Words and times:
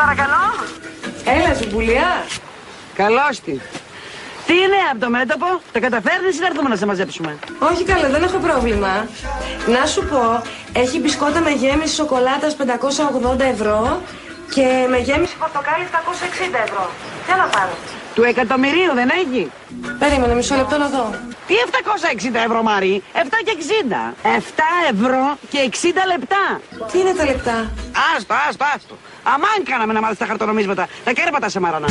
Παρακαλώ. 0.00 0.44
Έλα, 1.36 1.54
Ζουμπουλιά. 1.54 2.10
Καλώς 2.94 3.40
τη. 3.40 3.52
Τι 4.46 4.54
νέα 4.54 4.80
από 4.90 5.00
το 5.04 5.10
μέτωπο, 5.10 5.46
το 5.72 5.80
καταφέρνεις 5.80 6.36
ή 6.36 6.40
να 6.40 6.46
έρθουμε 6.46 6.68
να 6.68 6.76
σε 6.76 6.86
μαζέψουμε; 6.86 7.38
Όχι 7.70 7.84
καλά, 7.84 8.08
δεν 8.08 8.22
έχω 8.22 8.38
πρόβλημα. 8.38 8.92
Να 9.66 9.86
σου 9.86 10.02
πω, 10.10 10.42
έχει 10.72 11.00
μπισκότα 11.00 11.40
με 11.40 11.50
γέμιση 11.50 11.94
σοκολάτας 11.94 12.56
580 12.56 13.40
ευρώ 13.40 14.02
και 14.54 14.66
με 14.88 14.98
γέμιση 14.98 15.34
πορτοκάλι 15.42 15.84
760 15.90 16.58
ευρώ. 16.66 16.90
Τι 17.26 17.32
να 17.40 17.46
πάρω. 17.54 17.74
Του 18.18 18.24
εκατομμυρίου 18.24 18.94
δεν 18.94 19.08
έχει. 19.08 19.50
Περίμενε 19.98 20.34
μισό 20.34 20.56
λεπτό 20.56 20.78
να 20.78 20.88
δω. 20.88 21.14
Τι 21.46 21.54
760 22.32 22.34
ευρώ, 22.34 22.62
μωρή; 22.62 23.02
7 23.14 23.18
και 23.44 23.56
60. 23.58 24.14
7 24.22 24.28
ευρώ 24.92 25.38
και 25.48 25.58
60 25.70 25.76
λεπτά. 26.06 26.60
Τι 26.92 26.98
είναι 26.98 27.12
τα 27.12 27.24
λεπτά; 27.24 27.70
Άστο, 28.16 28.34
άστο, 28.48 28.64
άστο. 28.74 28.96
Αμάν 29.22 29.62
κάναμε 29.64 29.92
να 29.92 30.00
μάθεις 30.00 30.18
τα 30.18 30.26
χαρτονομίσματα. 30.26 30.88
Τα 31.04 31.12
κέρματα 31.12 31.48
σε 31.48 31.60
μάρανα. 31.60 31.86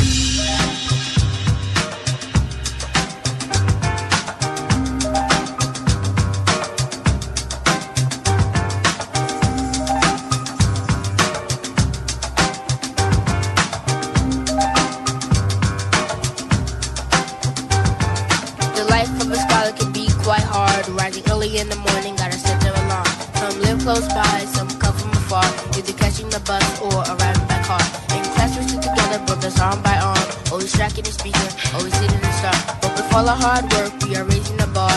Tracking 30.98 31.14
the 31.14 31.18
speaker, 31.18 31.76
always 31.76 31.94
hitting 31.94 32.20
the 32.20 32.32
star. 32.32 32.78
But 32.82 32.92
with 32.96 33.14
all 33.14 33.28
our 33.28 33.36
hard 33.36 33.72
work, 33.72 33.92
we 34.02 34.16
are 34.16 34.24
raising 34.24 34.56
the 34.56 34.66
bar. 34.66 34.90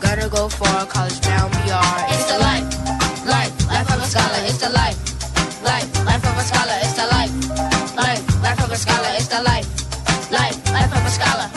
Gonna 0.00 0.28
go 0.28 0.50
far, 0.50 0.84
college 0.84 1.18
bound 1.22 1.54
we 1.64 1.70
are. 1.70 1.98
It's 2.12 2.30
the 2.30 2.38
life, 2.38 2.68
life, 3.24 3.54
life 3.66 3.88
of 3.90 4.02
a 4.02 4.06
scholar. 4.06 4.40
It's 4.44 4.58
the 4.58 4.68
life, 4.68 4.98
life, 5.64 5.88
life 6.04 6.24
of 6.28 6.36
a 6.36 6.44
scholar. 6.44 6.76
It's 6.84 6.92
the 6.92 7.06
life, 7.08 7.32
life, 7.96 8.42
life 8.42 8.60
of 8.64 8.70
a 8.70 8.76
scholar. 8.76 9.08
It's 9.16 9.28
the 9.28 9.42
life, 9.42 9.68
life, 10.30 10.58
life 10.72 10.92
of 10.92 11.06
a 11.06 11.12
scholar. 11.16 11.48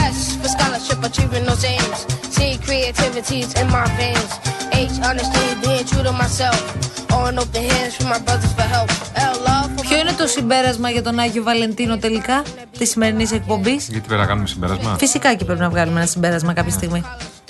S 0.00 0.36
for 0.40 0.48
scholarship, 0.48 1.04
achieving 1.04 1.44
those 1.44 1.64
aims. 1.64 2.23
C, 2.74 2.76
creativity's 2.76 3.50
in 3.60 3.68
my 3.76 3.86
veins. 3.98 4.30
H, 4.72 4.94
honesty, 5.06 5.44
being 5.62 5.86
true 5.90 6.04
to 6.08 6.12
myself. 6.22 6.60
On 7.18 7.38
open 7.42 7.64
hands 7.72 7.94
for 7.96 8.06
my 8.12 8.20
brothers 8.26 8.52
for 8.58 8.68
help. 8.74 8.90
L, 9.30 9.36
love 9.46 9.68
for 9.76 9.84
Ποιο 9.88 9.98
είναι 9.98 10.12
το 10.12 10.26
συμπέρασμα 10.26 10.90
για 10.90 11.02
τον 11.02 11.18
Άγιο 11.18 11.42
Βαλεντίνο 11.42 11.98
τελικά 11.98 12.42
της 12.78 12.90
σημερινής 12.90 13.32
εκπομπής; 13.32 13.88
Γιατί 13.88 14.06
πρέπει 14.06 14.20
να 14.20 14.26
κάνουμε 14.26 14.46
συμπέρασμα; 14.46 14.96
Φυσικά 14.98 15.34
και 15.34 15.44
πρέπει 15.44 15.60
να 15.60 15.68
βγάλουμε 15.70 16.00
ένα 16.00 16.08
συμπέρασμα 16.08 16.52
κάποια 16.52 16.72
στιγμή. 16.72 17.02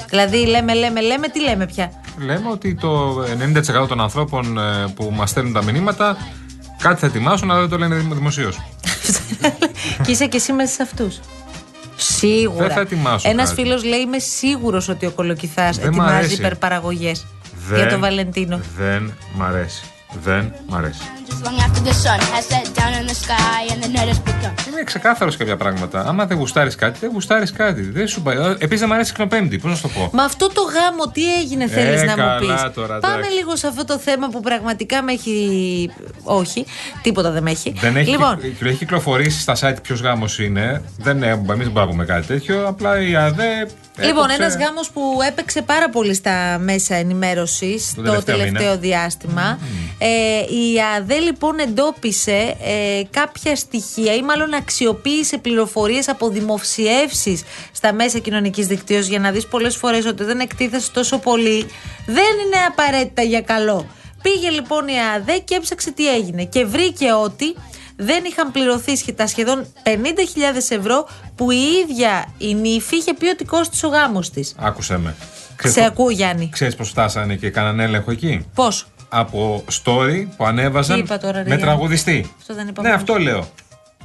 Δηλαδή 0.08 0.46
λέμε, 0.46 0.74
λέμε, 0.74 1.00
λέμε, 1.00 1.28
τι 1.28 1.40
λέμε 1.40 1.66
πια; 1.66 1.90
Λέμε 2.18 2.48
ότι 2.50 2.74
το 2.74 3.22
90% 3.82 3.88
των 3.88 4.00
ανθρώπων 4.00 4.58
ε, 4.58 4.86
που 4.94 5.12
μας 5.14 5.30
στέλνουν 5.30 5.52
τα 5.52 5.62
μηνύματα 5.62 6.16
κάτι 6.78 7.00
θα 7.00 7.06
ετοιμάσουν, 7.06 7.50
αλλά 7.50 7.60
δεν 7.60 7.68
το 7.68 7.78
λένε 7.78 7.94
δημοσίως. 7.94 8.60
και 10.04 10.10
είσαι 10.10 10.26
και 10.26 10.36
εσύ 10.36 10.52
μέσα 10.52 10.72
σε 10.72 10.82
αυτούς. 10.82 11.20
Σίγουρα. 11.96 12.66
Δεν 12.66 12.74
θα 12.74 12.80
ετοιμάσω 12.80 13.28
Ένας 13.28 13.48
κάτι. 13.48 13.62
φίλος 13.62 13.84
λέει: 13.84 14.00
Είμαι 14.00 14.18
σίγουρος 14.18 14.88
ότι 14.88 15.06
ο 15.06 15.10
Κολοκυθάς 15.10 15.76
Δεν 15.76 15.84
μ' 15.86 15.88
ετοιμάζει 15.88 16.14
αρέσει. 16.14 16.34
υπερπαραγωγές 16.34 17.26
για 17.74 17.88
τον 17.88 18.00
Βαλεντίνο. 18.00 18.60
Δεν 18.76 19.12
μ' 19.34 19.42
αρέσει. 19.42 19.84
Δεν 20.22 20.52
μ' 20.68 20.74
αρέσει. 20.74 21.00
Just 21.34 21.44
long 21.46 21.58
after 21.66 21.82
the 21.90 21.94
sun 22.04 22.20
has 22.34 22.44
set 22.52 22.66
down 22.78 22.92
in 23.00 23.06
the 23.12 23.18
sky 23.24 23.60
and 23.72 23.78
the 23.84 23.88
night 23.96 24.08
has 24.12 24.18
begun. 24.28 24.52
Είμαι 24.68 24.82
ξεκάθαρος 24.84 25.32
σε 25.32 25.38
κάποια 25.38 25.56
πράγματα. 25.56 26.04
Άμα 26.06 26.26
δεν 26.26 26.36
γουστάρεις 26.36 26.74
κάτι, 26.74 26.98
δεν 27.00 27.10
γουστάρεις 27.12 27.52
κάτι. 27.52 27.82
Δεν 27.82 28.08
σου 28.08 28.22
πάει. 28.22 28.36
Επίσης 28.58 28.78
δεν 28.80 28.88
μ' 28.88 28.92
αρέσει 28.92 29.10
η 29.10 29.14
Κνοπέμπτη. 29.14 29.58
Πώς 29.58 29.70
να 29.70 29.76
σου 29.76 29.82
το 29.82 29.88
πω; 29.88 30.10
Με 30.12 30.22
αυτό 30.22 30.46
το 30.48 30.60
γάμο, 30.62 31.08
τι 31.12 31.34
έγινε, 31.38 31.68
θέλεις 31.68 32.00
Ε, 32.02 32.04
να 32.04 32.10
μου 32.10 32.16
καλά 32.16 32.38
πεις; 32.38 32.70
τώρα, 32.74 32.98
Πάμε 32.98 33.14
εντάξει. 33.16 33.34
λίγο 33.36 33.56
σε 33.56 33.66
αυτό 33.66 33.84
το 33.84 33.98
θέμα 33.98 34.28
που 34.28 34.40
πραγματικά 34.40 35.02
με 35.02 35.12
έχει. 35.12 35.90
Όχι, 36.22 36.66
τίποτα 37.02 37.30
δεν 37.30 37.42
με 37.42 37.50
έχει. 37.50 37.74
Δεν 37.80 37.96
έχει, 37.96 38.10
λοιπόν, 38.10 38.40
κυκλο- 38.40 38.68
έχει 38.70 38.78
κυκλοφορήσει 38.78 39.40
στα 39.40 39.56
site 39.60 39.76
ποιος 39.82 40.00
γάμος 40.00 40.38
είναι. 40.38 40.82
Δεν 40.98 41.22
εμείς 41.22 41.38
δεν 41.44 41.48
μπορούμε 41.48 41.80
να 41.80 41.86
πούμε 41.86 42.04
κάτι 42.04 42.26
τέτοιο. 42.26 42.68
Απλά 42.68 43.00
η 43.00 43.16
ΑΔΕ. 43.16 43.66
Λοιπόν, 43.98 44.30
έκοψε- 44.30 44.40
ένας 44.40 44.56
γάμος 44.56 44.90
που 44.90 45.02
έπαιξε 45.28 45.62
πάρα 45.62 45.90
πολύ 45.90 46.14
στα 46.14 46.58
μέσα 46.60 46.94
ενημέρωσης 46.94 47.92
Το 47.94 48.02
το 48.02 48.08
τελευταίο 48.08 48.36
τελευταίο 48.36 48.62
μήνα. 48.68 48.76
διάστημα. 48.80 49.58
Ε, 49.98 50.06
η 50.54 50.80
ΑΔΕ 50.96 51.18
λοιπόν 51.24 51.58
εντόπισε 51.58 52.56
ε, 52.62 53.02
κάποια 53.10 53.56
στοιχεία 53.56 54.14
ή 54.14 54.22
μάλλον 54.22 54.54
αξιοποίησε 54.54 55.38
πληροφορίες 55.38 56.08
από 56.08 56.28
δημοσιεύσεις 56.28 57.42
στα 57.72 57.92
μέσα 57.92 58.18
κοινωνικής 58.18 58.66
δικτύωσης 58.66 59.08
για 59.08 59.18
να 59.18 59.30
δεις 59.30 59.46
πολλές 59.46 59.76
φορές 59.76 60.06
ότι 60.06 60.24
δεν 60.24 60.40
εκτίθεσαι 60.40 60.90
τόσο 60.92 61.18
πολύ. 61.18 61.66
Δεν 62.06 62.32
είναι 62.46 62.56
απαραίτητα 62.68 63.22
για 63.22 63.40
καλό. 63.40 63.86
Πήγε 64.22 64.50
λοιπόν 64.50 64.88
η 64.88 64.94
ΑΔΕ 65.14 65.38
και 65.38 65.54
έψαξε 65.54 65.90
τι 65.92 66.14
έγινε 66.14 66.44
και 66.44 66.64
βρήκε 66.64 67.12
ότι 67.12 67.54
δεν 67.96 68.24
είχαν 68.24 68.52
πληρωθεί 68.52 68.96
σχε- 68.96 69.16
τα 69.16 69.26
σχεδόν 69.26 69.66
50.000 69.82 69.90
ευρώ 70.68 71.08
που 71.34 71.50
η 71.50 71.58
ίδια 71.88 72.32
η 72.38 72.54
νύφη 72.54 72.96
είχε 72.96 73.14
πει 73.14 73.26
ότι 73.26 73.44
κόστησε 73.44 73.86
ο 73.86 73.88
γάμος 73.88 74.30
της. 74.30 74.54
Άκουσε 74.58 74.98
με. 74.98 75.14
Σε 75.62 75.84
ακούω, 75.84 76.10
Γιάννη. 76.10 76.48
Ξέρεις 76.52 76.74
πώς 76.76 76.88
φτάσανε 76.88 77.34
και 77.36 77.50
κάνανε 77.50 77.82
έλεγχο 77.84 78.10
εκεί; 78.10 78.46
Πώς; 78.54 78.86
Από 79.16 79.64
story 79.84 80.26
που 80.36 80.44
ανέβαζαν 80.46 80.96
Τι 80.96 81.02
είπα 81.02 81.18
τώρα, 81.18 81.32
ρε 81.32 81.38
με 81.38 81.44
Γιάννη; 81.44 81.62
τραγουδιστή. 81.64 82.30
Αυτό 82.38 82.54
δεν 82.54 82.68
είπα 82.68 82.82
Ναι, 82.82 82.88
μόνος. 82.88 83.00
αυτό 83.02 83.18
λέω. 83.18 83.46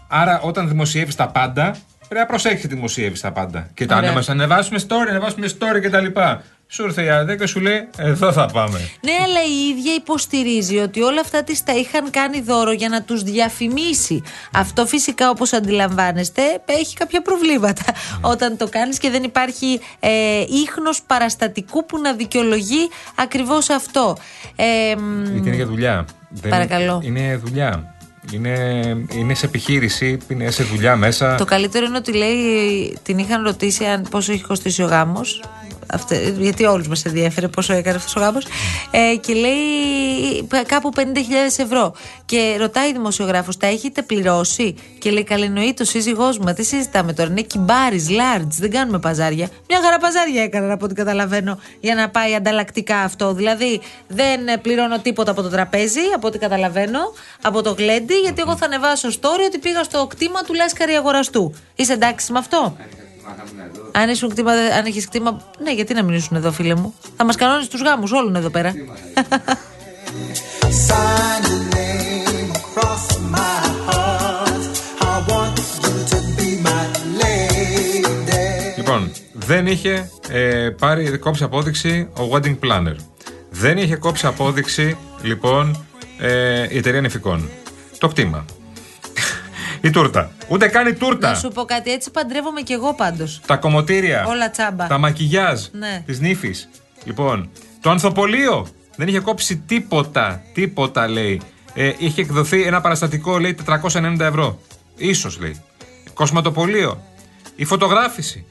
Άρα 0.08 0.40
όταν 0.42 0.68
δημοσιεύεις 0.68 1.16
τα 1.16 1.28
πάντα, 1.28 1.76
πρέπει 2.08 2.20
να 2.22 2.26
προσέχεις 2.26 2.62
τι 2.62 2.68
δημοσιεύεις 2.68 3.22
τα 3.22 3.32
πάντα. 3.32 3.70
Και 3.74 3.86
τα 3.86 3.96
Ωραία. 3.96 4.08
ανέβασαν, 4.08 4.40
ανεβάσουμε 4.40 4.80
story, 4.88 5.10
ανεβάσουμε 5.10 5.48
story 5.60 5.82
κτλ. 5.82 6.06
Σου 6.72 6.84
ήρθε 6.84 7.04
η 7.04 7.10
ΑΔΕ 7.10 7.36
και 7.36 7.46
σου 7.46 7.60
λέει: 7.60 7.90
Εδώ 7.98 8.32
θα 8.32 8.46
πάμε. 8.46 8.80
Ναι, 9.02 9.12
αλλά 9.24 9.44
η 9.44 9.70
ίδια 9.70 9.94
υποστηρίζει 9.94 10.78
ότι 10.78 11.02
όλα 11.02 11.22
αυτά 11.22 11.44
της 11.44 11.64
τα 11.64 11.76
είχαν 11.76 12.10
κάνει 12.10 12.42
δώρο 12.42 12.72
για 12.72 12.90
να 12.90 13.02
τους 13.02 13.24
διαφημίσει. 13.24 14.24
Αυτό 14.54 14.86
φυσικά, 14.86 15.30
όπως 15.30 15.54
αντιλαμβάνεστε, 15.54 16.42
έχει 16.66 16.96
κάποια 16.96 17.22
προβλήματα 17.22 17.84
όταν 18.22 18.58
το 18.58 18.68
κάνεις 18.68 18.98
και 18.98 19.10
δεν 19.10 19.24
υπάρχει 19.24 19.80
ε, 20.00 20.10
ίχνος 20.64 21.02
παραστατικού 21.08 21.86
που 21.86 21.98
να 21.98 22.14
δικαιολογεί 22.14 22.90
ακριβώς 23.16 23.70
αυτό. 23.70 24.18
Ε, 24.56 24.96
μ, 24.96 25.24
Γιατί 25.24 25.48
είναι 25.48 25.56
για 25.56 25.66
δουλειά. 25.66 26.06
Δεν 26.30 26.52
Παρακαλώ. 26.52 27.02
Είναι 27.04 27.42
δουλειά. 27.44 27.94
Είναι, 28.32 28.58
είναι 29.14 29.34
σε 29.34 29.46
επιχείρηση, 29.46 30.18
είναι 30.28 30.52
σε 30.52 30.64
δουλειά 30.64 30.96
μέσα. 30.96 31.36
Το 31.36 31.46
καλύτερο 31.46 31.86
είναι 31.86 31.98
ότι 31.98 32.14
λέει, 32.14 32.98
την 33.04 33.18
είχαν 33.18 33.44
ρωτήσει 33.44 33.86
αν 33.86 34.08
πόσο 34.10 34.32
έχει 34.32 34.44
κοστίσει 34.44 34.84
ο 34.84 34.88
γάμο. 35.92 36.40
Γιατί 36.40 36.66
όλους 36.66 36.88
μας 36.88 37.06
ενδιαφέρε 37.06 37.48
πόσο 37.48 37.74
έκανε 37.74 37.96
αυτός 37.96 38.16
ο 38.16 38.20
γάμος. 38.20 38.46
Ε, 38.92 39.16
και 39.16 39.34
λέει 39.34 40.44
π- 40.48 40.66
κάπου 40.66 40.92
50.000 40.96 41.02
ευρώ. 41.58 41.94
Και 42.26 42.56
ρωτάει 42.60 42.90
η 42.90 42.92
δημοσιογράφος, 42.94 43.58
τα 43.58 43.68
έχετε 43.68 44.02
πληρώσει; 44.02 44.76
Και 45.00 45.12
λέει, 45.12 45.24
καλενοεί 45.24 45.74
το 45.74 45.84
σύζυγός 45.84 46.38
μου. 46.38 46.44
Μα 46.44 46.54
τι 46.54 46.64
συζητάμε 46.64 47.14
τώρα, 47.14 47.30
είναι 47.30 47.42
κυμπάρι, 47.42 48.06
large, 48.10 48.48
δεν 48.60 48.72
κάνουμε 48.72 49.00
παζάρια. 49.00 49.50
Μια 49.70 49.80
χαρά 49.84 49.98
παζάρια 49.98 50.44
έκαναν 50.44 50.72
από 50.72 50.86
ό,τι 50.86 50.94
καταλαβαίνω 50.94 51.60
για 51.80 51.96
να 51.96 52.10
πάει 52.10 52.36
ανταλλακτικά 52.36 52.98
αυτό. 52.98 53.34
Δηλαδή 53.34 53.82
δεν 54.08 54.48
ε, 54.48 54.58
πληρώνω 54.58 55.00
τίποτα 55.00 55.32
από 55.32 55.42
το 55.42 55.50
τραπέζι, 55.50 56.00
από 56.16 56.28
ό,τι 56.28 56.38
καταλαβαίνω, 56.38 57.00
από 57.42 57.62
το 57.62 57.76
γλέντι, 57.78 58.14
γιατί 58.14 58.42
εγώ 58.42 58.58
θα 58.58 58.66
ανεβάσω 58.66 59.10
story 59.10 59.44
ότι 59.46 59.58
πήγα 59.58 59.84
στο 59.84 60.08
κτήμα 60.08 60.42
του 60.44 60.54
Λάσκαρη 60.54 60.94
Αγοραστού. 60.94 61.54
Είσαι 61.76 61.94
εντάξει 61.94 62.32
με 62.32 62.40
αυτό; 62.40 62.76
Αν, 63.92 64.10
ήσουν 64.10 64.30
κτήμα, 64.30 64.52
αν 64.52 64.86
έχεις 64.86 65.08
κτήμα, 65.08 65.42
ναι, 65.64 65.74
γιατί 65.74 65.94
να 65.94 66.04
μην 66.04 66.16
ήσουν 66.16 66.38
εδώ, 66.38 66.52
φίλε 66.52 66.76
μου; 66.76 66.94
Θα 67.16 67.24
μας 67.24 67.36
κανόνει 67.36 67.66
τους 67.66 67.82
γάμους 67.82 68.12
όλων 68.12 68.36
εδώ 68.36 68.50
πέρα. 68.50 68.74
Sign 70.88 71.44
your 71.50 71.64
name 71.76 72.52
across 72.62 73.06
my 73.36 73.62
heart. 73.88 74.64
I 75.02 75.16
want 75.30 75.58
you 75.84 75.94
to 76.12 76.20
be 76.38 76.50
my 76.68 76.84
lady. 77.22 78.78
Λοιπόν, 78.78 79.12
δεν 79.34 79.68
είχε 79.68 80.12
ε, 80.30 80.70
πάρει 80.70 81.18
κόψει 81.18 81.44
απόδειξη 81.44 82.10
ο 82.18 82.30
wedding 82.34 82.58
planner. 82.64 82.96
Δεν 83.50 83.78
είχε 83.78 83.96
κόψει 83.96 84.26
απόδειξη, 84.28 84.98
λοιπόν, 85.22 85.86
ε, 86.20 86.68
η 86.70 86.78
εταιρεία 86.78 87.02
νηφικών. 87.02 87.50
Το 87.98 88.08
κτήμα. 88.08 88.46
Η 89.82 89.90
τούρτα. 89.90 90.32
Ούτε 90.48 90.68
καν 90.68 90.88
η 90.88 90.94
τούρτα. 90.94 91.30
Να 91.30 91.36
σου 91.36 91.48
πω 91.50 91.64
κάτι, 91.64 91.92
έτσι 91.92 92.12
παντρεύομαι 92.12 92.62
κι 92.62 92.74
εγώ 92.74 92.94
πάντως. 92.94 93.42
Τα 93.46 93.56
κομμωτήρια. 93.58 94.26
Όλα 94.28 94.50
τσάμπα. 94.50 94.88
Τα 94.88 94.98
μακιγιάζ 94.98 95.62
Ναι. 95.72 96.04
της 96.06 96.20
νύφης. 96.20 96.70
Λοιπόν, 97.04 97.50
το 97.82 97.90
ανθοπολείο 97.90 98.68
δεν 98.96 99.08
είχε 99.08 99.20
κόψει 99.20 99.58
τίποτα. 99.58 100.42
Τίποτα 100.54 101.08
λέει. 101.08 101.42
Ε, 101.74 101.94
είχε 101.98 102.22
εκδοθεί 102.22 102.64
ένα 102.64 102.82
παραστατικό, 102.82 103.40
λέει 103.40 103.54
490 103.54 104.20
ευρώ. 104.26 104.60
Ίσως 104.96 105.40
λέει. 105.40 105.62
Κοσματοπολείο. 106.14 107.04
Η 107.56 107.66
φωτογράφηση. 107.66 108.46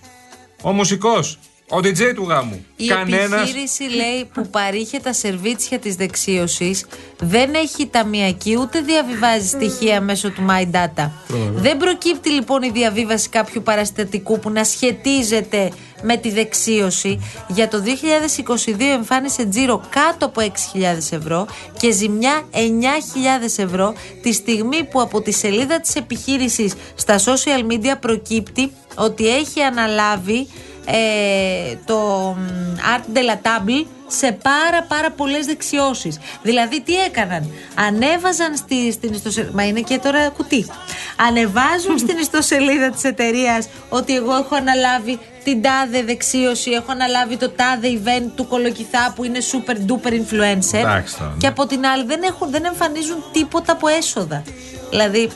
Ο 0.62 0.72
μουσικός. 0.72 1.38
Ο 1.70 1.76
DJ 1.76 2.12
του 2.14 2.24
γάμου. 2.28 2.64
Η 2.76 2.86
Κανένα. 2.86 3.40
επιχείρηση 3.40 3.82
λέει 3.82 4.28
που 4.34 4.48
παρήχε 4.50 4.98
τα 4.98 5.12
σερβίτσια 5.12 5.78
της 5.78 5.94
δεξίωσης 5.94 6.86
δεν 7.18 7.54
έχει 7.54 7.86
ταμιακή 7.86 8.56
ούτε 8.60 8.80
διαβιβάζει 8.80 9.46
στοιχεία 9.46 10.00
μέσω 10.00 10.30
του 10.30 10.46
My 10.48 10.74
Data. 10.74 11.10
Δεν 11.54 11.76
προκύπτει 11.76 12.30
λοιπόν 12.30 12.62
η 12.62 12.70
διαβίβαση 12.70 13.28
κάποιου 13.28 13.62
παραστατικού 13.62 14.38
που 14.38 14.50
να 14.50 14.64
σχετίζεται 14.64 15.70
με 16.02 16.16
τη 16.16 16.30
δεξίωση. 16.30 17.20
Για 17.48 17.68
το 17.68 17.82
2022 18.66 18.80
εμφάνισε 18.80 19.46
τζίρο 19.46 19.82
κάτω 19.90 20.26
από 20.26 20.42
6.000 20.42 20.82
ευρώ 21.10 21.46
και 21.78 21.92
ζημιά 21.92 22.42
9.000 22.52 22.58
ευρώ 23.56 23.94
τη 24.22 24.32
στιγμή 24.32 24.84
που 24.84 25.00
από 25.00 25.20
τη 25.22 25.32
σελίδα 25.32 25.80
της 25.80 25.94
επιχείρησης 25.94 26.72
στα 26.94 27.18
social 27.18 27.72
media 27.72 27.94
προκύπτει 28.00 28.72
ότι 28.94 29.28
έχει 29.28 29.60
αναλάβει 29.60 30.48
ε, 30.90 31.76
το 31.84 31.96
μ, 32.38 32.76
Art 32.94 33.16
de 33.16 33.20
la 33.20 33.36
Table 33.42 33.86
σε 34.06 34.32
πάρα 34.32 34.82
πάρα 34.88 35.10
πολλές 35.10 35.46
δεξιώσεις. 35.46 36.18
Δηλαδή 36.42 36.80
τι 36.80 36.94
έκαναν; 36.94 37.50
Ανέβαζαν 37.74 38.56
στη, 38.56 38.92
στην 38.92 39.12
ιστοσελίδα, 39.12 39.52
μα 39.54 39.66
είναι 39.66 39.80
και 39.80 39.98
τώρα 39.98 40.28
κουτί. 40.28 40.66
Ανεβάζουν 41.16 41.98
στην 42.04 42.18
ιστοσελίδα 42.18 42.90
της 42.90 43.04
εταιρείας 43.04 43.68
ότι 43.88 44.16
εγώ 44.16 44.34
έχω 44.34 44.54
αναλάβει 44.54 45.18
την 45.44 45.62
τάδε 45.62 46.02
δεξίωση, 46.02 46.70
έχω 46.70 46.92
αναλάβει 46.92 47.36
το 47.36 47.48
τάδε 47.50 47.88
event 48.04 48.30
του 48.34 48.46
Κολοκυθά 48.46 49.12
που 49.16 49.24
είναι 49.24 49.38
super 49.52 49.74
duper 49.90 50.12
influencer. 50.12 50.78
Εντάξει 50.80 51.16
τώρα, 51.16 51.30
ναι. 51.30 51.36
Και 51.38 51.46
από 51.46 51.66
την 51.66 51.86
άλλη 51.86 52.04
δεν, 52.04 52.22
έχουν, 52.22 52.50
δεν 52.50 52.64
εμφανίζουν 52.64 53.24
τίποτα 53.32 53.72
από 53.72 53.88
έσοδα. 53.88 54.42
Δηλαδή, 54.90 55.30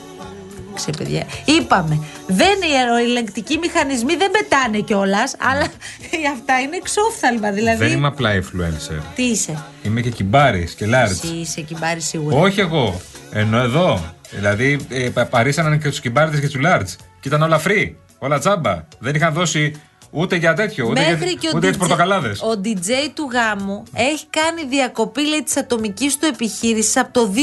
Ξε, 0.73 0.89
παιδιά. 0.97 1.23
Είπαμε, 1.45 1.99
δεν, 2.27 2.57
οι 2.61 3.03
ελεγκτικοί 3.09 3.57
μηχανισμοί 3.57 4.15
δεν 4.15 4.31
πετάνε 4.31 4.79
κιόλας, 4.79 5.35
αλλά 5.39 5.61
αυτά 6.35 6.59
είναι 6.59 6.75
εξόφθαλμα. 6.75 7.51
Δηλαδή, 7.51 7.77
Δεν 7.77 7.91
είμαι 7.97 8.07
απλά 8.07 8.31
influencer. 8.41 9.01
Τι 9.15 9.23
είσαι; 9.23 9.63
Είμαι 9.83 10.01
και 10.01 10.09
κυμπάρης 10.09 10.73
και 10.73 10.85
large. 10.89 11.09
Εσύ 11.09 11.27
είσαι 11.27 11.61
κυμπάρης 11.61 12.05
σίγουρα. 12.07 12.37
Όχι 12.37 12.59
εγώ. 12.59 13.01
Ενώ 13.31 13.57
εδώ. 13.57 14.13
Δηλαδή, 14.31 14.79
ε, 14.89 15.09
πα- 15.09 15.25
παρήσαναν 15.25 15.79
και 15.79 15.89
τους 15.89 15.99
κυμπάρτε 15.99 16.39
και 16.39 16.47
τους 16.49 16.61
large. 16.65 16.95
Και 17.19 17.27
ήταν 17.27 17.41
όλα 17.41 17.61
free. 17.67 17.91
Όλα 18.17 18.39
τσάμπα. 18.39 18.83
Δεν 18.99 19.15
είχαν 19.15 19.33
δώσει 19.33 19.71
ούτε 20.13 20.35
για 20.35 20.53
τέτοιο. 20.53 20.87
Ούτε 20.89 20.99
Μέχρι 20.99 21.27
για, 21.29 21.33
και 21.33 21.47
ούτε 21.47 21.59
για 21.59 21.69
ο, 21.69 21.71
τι 21.71 21.77
DJ, 21.77 21.79
πορτοκαλάδες. 21.79 22.41
ο 22.41 22.61
DJ 22.63 23.09
του 23.13 23.29
γάμου 23.31 23.83
έχει 23.93 24.25
κάνει 24.29 24.65
διακοπή 24.69 25.27
λέει, 25.27 25.43
της 25.43 25.57
ατομικής 25.57 26.17
του 26.17 26.25
επιχείρησης 26.25 26.97
από 26.97 27.13
το 27.13 27.33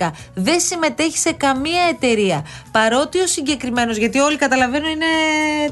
2011. 0.00 0.10
Δεν 0.34 0.60
συμμετέχει 0.60 1.18
σε 1.18 1.32
καμία 1.32 1.82
εταιρεία. 1.90 2.46
Παρότι 2.70 3.20
ο 3.20 3.26
συγκεκριμένος, 3.26 3.96
γιατί 3.96 4.18
όλοι 4.18 4.36
καταλαβαίνουν 4.36 4.90
είναι 4.90 5.06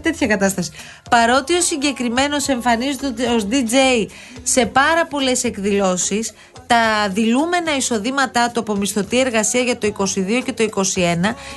τέτοια 0.03 0.27
κατάσταση. 0.27 0.71
Παρότι 1.11 1.55
ο 1.55 1.61
συγκεκριμένος 1.61 2.49
εμφανίζεται 2.49 3.29
ως 3.29 3.47
DJ 3.51 4.07
σε 4.43 4.67
πάρα 4.67 5.07
πολλές 5.07 5.45
εκδηλώσεις, 5.45 6.33
τα 6.67 7.09
δηλούμενα 7.09 7.77
εισοδήματά 7.77 8.51
του 8.51 8.61
από 8.61 8.75
μισθωτή 8.75 9.21
εργασία 9.21 9.61
για 9.61 9.79
το 9.79 9.93
22 9.99 10.43
και 10.45 10.53
το 10.53 10.69
21 10.75 10.85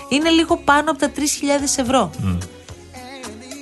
είναι 0.09 0.29
λίγο 0.29 0.57
πάνω 0.57 0.91
από 0.91 0.99
τα 0.99 1.11
3.000 1.15 1.21
ευρώ. 1.77 2.11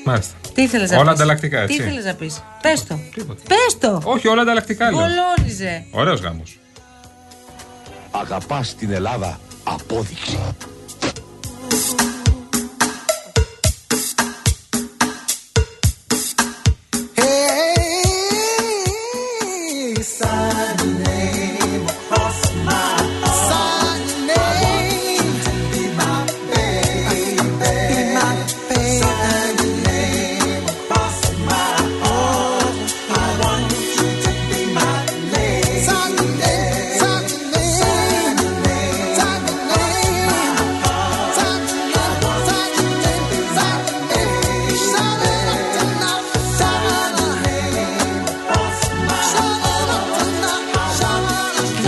Μάλιστα. 0.05 0.38
Τι 0.53 0.61
ήθελες 0.61 0.89
να 0.91 0.97
Όλα 0.97 1.11
πεις; 1.11 1.13
ανταλλακτικά, 1.19 1.57
Τι 1.65 1.73
έτσι. 1.73 1.85
ήθελες 1.85 2.05
να 2.05 2.13
πεις; 2.13 2.43
Πες 2.61 2.85
το. 2.87 2.99
Τίποτα. 3.13 3.41
Πες 3.47 3.77
το. 3.79 4.01
Όχι, 4.03 4.27
όλα 4.27 4.41
ανταλλακτικά 4.41 4.91
λέω. 4.91 4.99
Κολώνιζε. 4.99 5.85
Ωραίος 5.91 6.19
γάμος. 6.21 6.59
Αγαπάς 8.11 8.75
την 8.75 8.91
Ελλάδα. 8.91 9.39
Απόδειξη. 9.63 10.39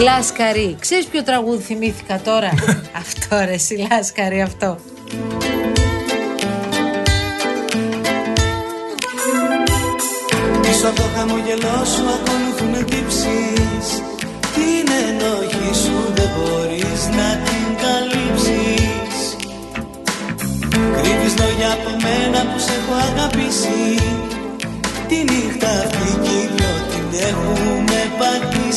Λάσκαρη. 0.01 0.75
Ξέρεις 0.79 1.05
ποιο 1.05 1.23
τραγούδι 1.23 1.63
θυμήθηκα 1.63 2.19
τώρα; 2.19 2.49
αυτό 3.03 3.35
ρε, 3.45 3.53
εσύ 3.53 3.87
Λάσκαρη, 3.89 4.41
αυτό. 4.41 4.77
Πίσω 10.61 10.87
από 10.87 11.01
το 11.01 11.07
χαμογελό 11.15 11.77
σου 11.93 12.03
ακολουθούν 12.15 12.85
τύψεις 12.85 13.85
Την 14.55 14.85
ενοχή 15.07 15.71
σου 15.83 16.13
δεν 16.15 16.29
μπορείς 16.35 17.01
να 17.17 17.29
την 17.45 17.67
καλύψεις 17.83 19.17
Κρύβεις 20.69 21.33
λόγια 21.39 21.71
από 21.77 21.89
μένα 22.03 22.39
που 22.49 22.59
σε 22.59 22.71
έχω 22.79 22.93
αγαπήσει 23.09 23.81
Τη 25.07 25.15
νύχτα 25.15 25.69
αυτή 25.69 26.09
κι 26.23 26.35
οι 26.41 26.49
δυο 26.55 26.73
την 26.89 27.19
έχουμε 27.29 27.99
πατήσει 28.19 28.70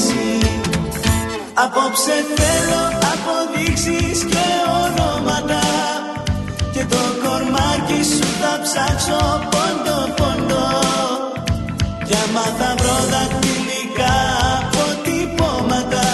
Απόψε 1.64 2.16
θέλω 2.36 2.82
αποδείξεις 3.12 4.18
και 4.32 4.46
ονόματα. 4.82 5.64
Και 6.74 6.84
το 6.92 7.02
κορμάκι 7.22 8.00
σου 8.12 8.26
θα 8.40 8.52
ψάξω 8.64 9.20
πόντο 9.52 9.98
πόντο. 10.18 10.64
Κι 12.06 12.14
άμα 12.24 12.46
θα 12.58 12.70
βρω 12.80 12.98
δακτυλικά 13.12 14.14
αποτυπώματα 14.60 16.08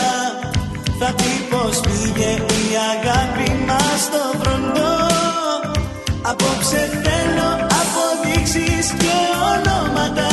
Θα 0.99 1.09
πει 1.19 1.33
πως 1.51 1.75
πήγε 1.85 2.33
η 2.63 2.67
αγάπη 2.93 3.49
μας 3.67 4.01
στο 4.07 4.23
βροντό 4.39 4.97
Απόψε 6.31 6.83
θέλω 7.05 7.51
αποδείξεις 7.81 8.87
και 9.01 9.17
ονόματα. 9.53 10.33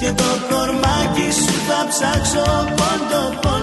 Και 0.00 0.10
το 0.20 0.30
κορμάκι 0.48 1.28
σου 1.40 1.54
θα 1.68 1.80
ψάξω 1.90 2.46
πόντο 2.78 3.22
πόντο 3.42 3.57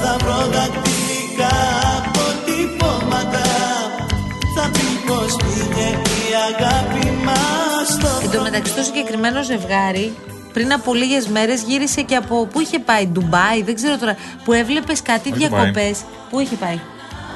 Κι 0.00 0.06
άμα 0.06 0.16
θα 0.16 0.16
βρω 0.24 0.46
δακτυλικά 0.52 1.54
αποτυπώματα 1.98 3.42
Θα 4.56 4.70
πει 4.72 4.86
πως 5.06 5.36
πήγε 5.36 5.88
η 5.90 6.30
αγάπη 6.48 7.10
μας 7.24 7.88
στο 7.92 8.08
Εν 8.22 8.30
τω 8.30 8.42
μεταξύ 8.42 8.72
το 8.72 8.82
συγκεκριμένο 8.82 9.42
ζευγάρι 9.42 10.14
πριν 10.52 10.72
από 10.72 10.94
λίγες 10.94 11.28
μέρες 11.28 11.62
γύρισε 11.62 12.02
και 12.02 12.14
από. 12.16 12.46
Πού 12.46 12.60
είχε 12.60 12.78
πάει, 12.78 13.06
Ντουμπάι, 13.06 13.62
δεν 13.62 13.74
ξέρω 13.74 13.98
τώρα. 13.98 14.16
Που 14.44 14.52
έβλεπες 14.52 15.02
κάτι 15.02 15.30
Όχι 15.30 15.38
διακοπές. 15.38 16.00
Πού 16.30 16.40
είχε 16.40 16.54
πάει; 16.56 16.78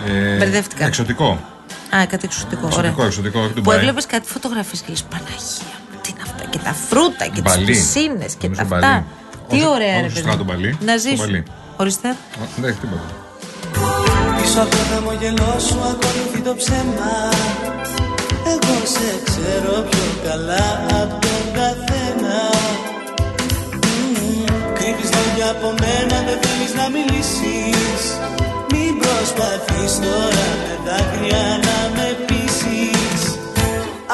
Ε, 0.08 0.36
Μπερδεύτηκα. 0.36 0.84
Εξωτικό. 0.86 1.38
Α, 1.96 2.06
κάτι 2.06 2.24
εξωτικό. 2.24 2.66
Εξωτικό, 2.66 2.92
ωραία. 2.96 3.06
εξωτικό, 3.06 3.38
όχι 3.40 3.48
Που 3.48 3.54
Ντουμπάι. 3.54 3.76
έβλεπες 3.76 4.06
κάτι 4.06 4.28
φωτογραφίες 4.28 4.80
και 4.80 4.86
λες 4.90 5.02
Παναγία 5.02 5.66
μου, 5.92 5.98
τι 6.02 6.10
είναι 6.10 6.22
αυτά. 6.22 6.44
Και 6.50 6.58
τα 6.58 6.72
φρούτα 6.88 7.24
και 7.24 7.30
τις 7.30 7.42
Μπαλί. 7.42 7.64
πισίνες 7.64 8.34
και 8.34 8.46
Νομίζω 8.48 8.60
τα 8.62 8.64
Μπαλί. 8.68 8.84
αυτά. 8.84 9.04
Τι 9.48 9.56
Όχι- 9.56 9.66
ωραία, 9.66 9.94
όχι 9.94 10.02
ρε 10.02 10.08
στο 10.08 10.14
παιδί. 10.14 10.20
στράτο 10.20 10.44
Μπαλί, 10.44 10.78
Να 10.84 10.92
στο 10.98 11.08
ζήσουν. 11.08 11.16
Μπαλί. 11.26 11.42
Ορίστε. 11.80 12.08
Α, 12.08 12.14
Δεν 12.56 12.64
έχει 12.70 12.78
τίποτα. 12.78 13.08
Πίσω 14.40 14.60
από 14.60 14.70
το 14.70 14.82
χαμογελό 14.92 15.52
σου 15.66 15.78
ακολουθεί 15.92 16.40
το 16.48 16.54
ψέμα. 16.60 17.12
Εγώ 18.52 18.74
σε 18.94 19.08
ξέρω 19.28 19.74
πιο 19.90 20.06
καλά 20.26 20.66
από 21.02 21.14
τον 21.26 21.44
καθένα. 21.58 22.36
Μμμ, 23.74 24.44
Κρύβεις 24.76 25.10
λόγια 25.16 25.48
από 25.54 25.68
μένα, 25.82 26.16
δεν 26.26 26.38
θέλεις 26.44 26.72
να 26.80 26.86
μιλήσεις. 26.96 28.00
Μην 28.72 28.92
προσπαθείς 29.02 29.92
τώρα 30.04 30.46
με 30.62 30.74
δάκρυα 30.86 31.44
να 31.66 31.78
με 31.96 32.08
πείσεις. 32.26 33.20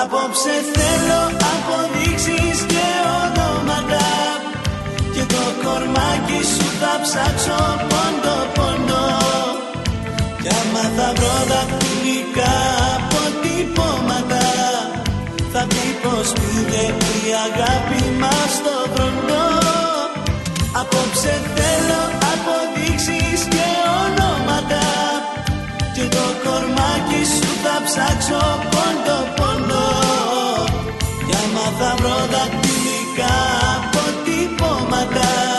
Απόψε 0.02 0.54
θέλω 0.74 1.20
αποδείξεις 1.52 2.58
και 2.72 2.84
ονόματα. 3.22 3.72
Και 3.84 4.00
το 4.00 4.03
κορμάκι 5.64 6.40
σου 6.52 6.66
θα 6.80 6.92
ψάξω 7.04 7.60
πόντο 7.90 8.36
πόντο. 8.56 9.02
Κι 10.42 10.50
άμα 10.60 10.84
θα 10.96 11.08
βρω 11.16 11.36
δακτυλικά 11.50 12.54
αποτυπώματα 12.96 14.46
Θα 15.52 15.62
πει 15.70 15.84
πως 16.02 16.28
πήγε 16.38 16.84
η 17.20 17.30
αγάπη 17.46 18.02
μας 18.20 18.48
στο 18.58 18.76
βροντό 18.92 19.48
Απόψε 20.80 21.34
θέλω 21.56 22.02
αποδείξεις 22.32 23.40
και 23.54 23.66
ονόματα. 24.02 24.84
Και 25.94 26.04
το 26.14 26.24
το 26.42 26.50
ορμάκι 26.58 27.22
σου 27.34 27.50
θα 27.64 27.76
ψάξω 27.86 28.42
πόντο 28.72 29.18
πόντο. 29.38 29.84
Κι 31.26 31.34
άμα 31.42 31.66
θα 31.78 31.90
βρω 31.98 32.18
δακτυλικά 32.34 33.34
αποτυπώματα 33.76 35.28
Θα 35.34 35.40
πει 35.40 35.53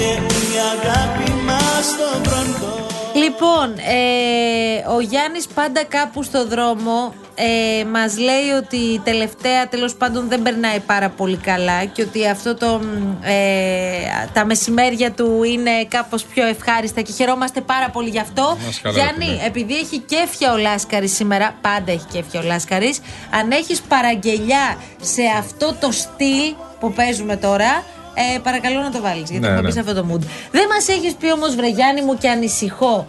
πως 0.00 0.32
πήγε 0.32 0.56
η 0.56 0.60
αγάπη 0.72 1.30
μας 1.30 1.84
στον 1.84 2.22
βροντό 2.22 2.80
Λοιπόν, 3.14 3.78
ε, 3.78 4.94
ο 4.94 5.00
Γιάννης 5.00 5.46
πάντα 5.46 5.84
κάπου 5.84 6.22
στο 6.22 6.46
δρόμο 6.46 7.14
ε, 7.34 7.84
μας 7.84 8.18
λέει 8.18 8.48
ότι 8.62 8.76
η 8.76 8.98
τελευταία 8.98 9.68
τέλος 9.68 9.94
πάντων 9.94 10.28
δεν 10.28 10.42
περνάει 10.42 10.80
πάρα 10.80 11.08
πολύ 11.08 11.36
καλά 11.36 11.84
και 11.84 12.02
ότι 12.02 12.28
αυτό 12.28 12.54
το, 12.54 12.66
μ, 12.66 13.24
ε, 13.24 14.28
τα 14.32 14.44
μεσημέρια 14.44 15.10
του 15.10 15.42
είναι 15.42 15.84
κάπως 15.88 16.22
πιο 16.22 16.46
ευχάριστα 16.46 17.00
και 17.00 17.12
χαιρόμαστε 17.12 17.60
πάρα 17.60 17.90
πολύ 17.90 18.08
γι' 18.08 18.18
αυτό. 18.18 18.56
Να 18.62 18.68
είσαι 18.68 18.80
καλά, 18.82 18.94
Γιάννη, 18.94 19.24
ρε 19.24 19.30
φίλε. 19.30 19.46
επειδή 19.46 19.74
έχει 19.74 19.98
κέφια 19.98 20.52
ο 20.52 20.56
Λάσκαρης 20.56 21.14
σήμερα, 21.14 21.54
πάντα 21.60 21.92
έχει 21.92 22.06
κέφια 22.12 22.40
ο 22.40 22.42
Λάσκαρης, 22.42 23.00
αν 23.30 23.50
έχεις 23.50 23.80
παραγγελιά 23.80 24.76
σε 25.00 25.22
αυτό 25.38 25.74
το 25.80 25.92
στυλ 25.92 26.54
που 26.80 26.92
παίζουμε 26.92 27.36
τώρα, 27.36 27.84
ε, 28.34 28.38
παρακαλώ 28.38 28.80
να 28.80 28.90
το 28.90 29.00
βάλεις 29.00 29.30
γιατί 29.30 29.38
Ναι, 29.38 29.46
έχουμε 29.46 29.60
ναι. 29.60 29.66
μπει 29.66 29.72
σε 29.72 29.80
αυτό 29.80 29.94
το 29.94 30.06
mood. 30.12 30.22
Δεν 30.50 30.66
μας 30.74 30.88
έχεις 30.88 31.14
πει 31.14 31.32
όμως 31.32 31.54
Βρεγιάννη 31.54 32.02
μου 32.02 32.18
και 32.18 32.28
ανησυχώ 32.28 33.06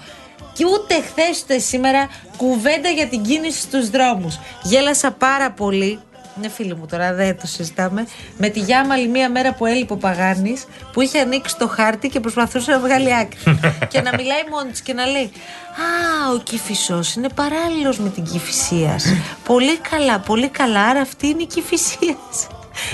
και 0.53 0.65
ούτε 0.65 0.94
χθες 1.01 1.41
ούτε 1.44 1.60
σήμερα 1.60 2.10
κουβέντα 2.38 2.89
για 2.89 3.08
την 3.08 3.22
κίνηση 3.22 3.60
στους 3.62 3.89
δρόμους. 3.89 4.39
Γέλασα 4.63 5.12
πάρα 5.12 5.51
πολύ. 5.51 6.00
Είναι 6.38 6.50
φίλοι 6.50 6.75
μου 6.75 6.86
τώρα, 6.86 7.13
δεν 7.13 7.38
το 7.39 7.48
συζητάμε. 7.48 8.08
Με 8.38 8.50
τη 8.50 8.60
Γιάμαλη 8.60 9.08
μία 9.08 9.30
μέρα 9.30 9.53
που 9.53 9.65
έλειπε 9.65 9.94
ο 9.94 9.98
Παγάνης, 9.98 10.63
που 10.94 11.01
είχε 11.01 11.20
ανοίξει 11.20 11.58
το 11.58 11.68
χάρτη 11.68 12.08
και 12.10 12.20
προσπαθούσε 12.20 12.72
να 12.72 12.80
βγάλει 12.80 13.15
άκρη. 13.15 13.38
και 13.91 14.01
να 14.01 14.12
μιλάει 14.18 14.41
μόνη 14.51 14.72
της 14.72 14.82
και 14.82 14.94
να 14.94 15.06
λέει 15.06 15.32
Α, 15.72 16.34
ο 16.34 16.38
Κυφισός 16.44 17.13
είναι 17.15 17.27
παράλληλος 17.36 18.00
με 18.00 18.10
την 18.10 18.24
Κυφυσίας. 18.24 19.06
πολύ 19.46 19.77
καλά, 19.77 20.20
πολύ 20.20 20.48
καλά. 20.50 20.82
Άρα 20.82 21.00
αυτή 21.01 21.27
είναι 21.27 21.41
η 21.41 21.46
Κυφυσίας. 21.46 22.48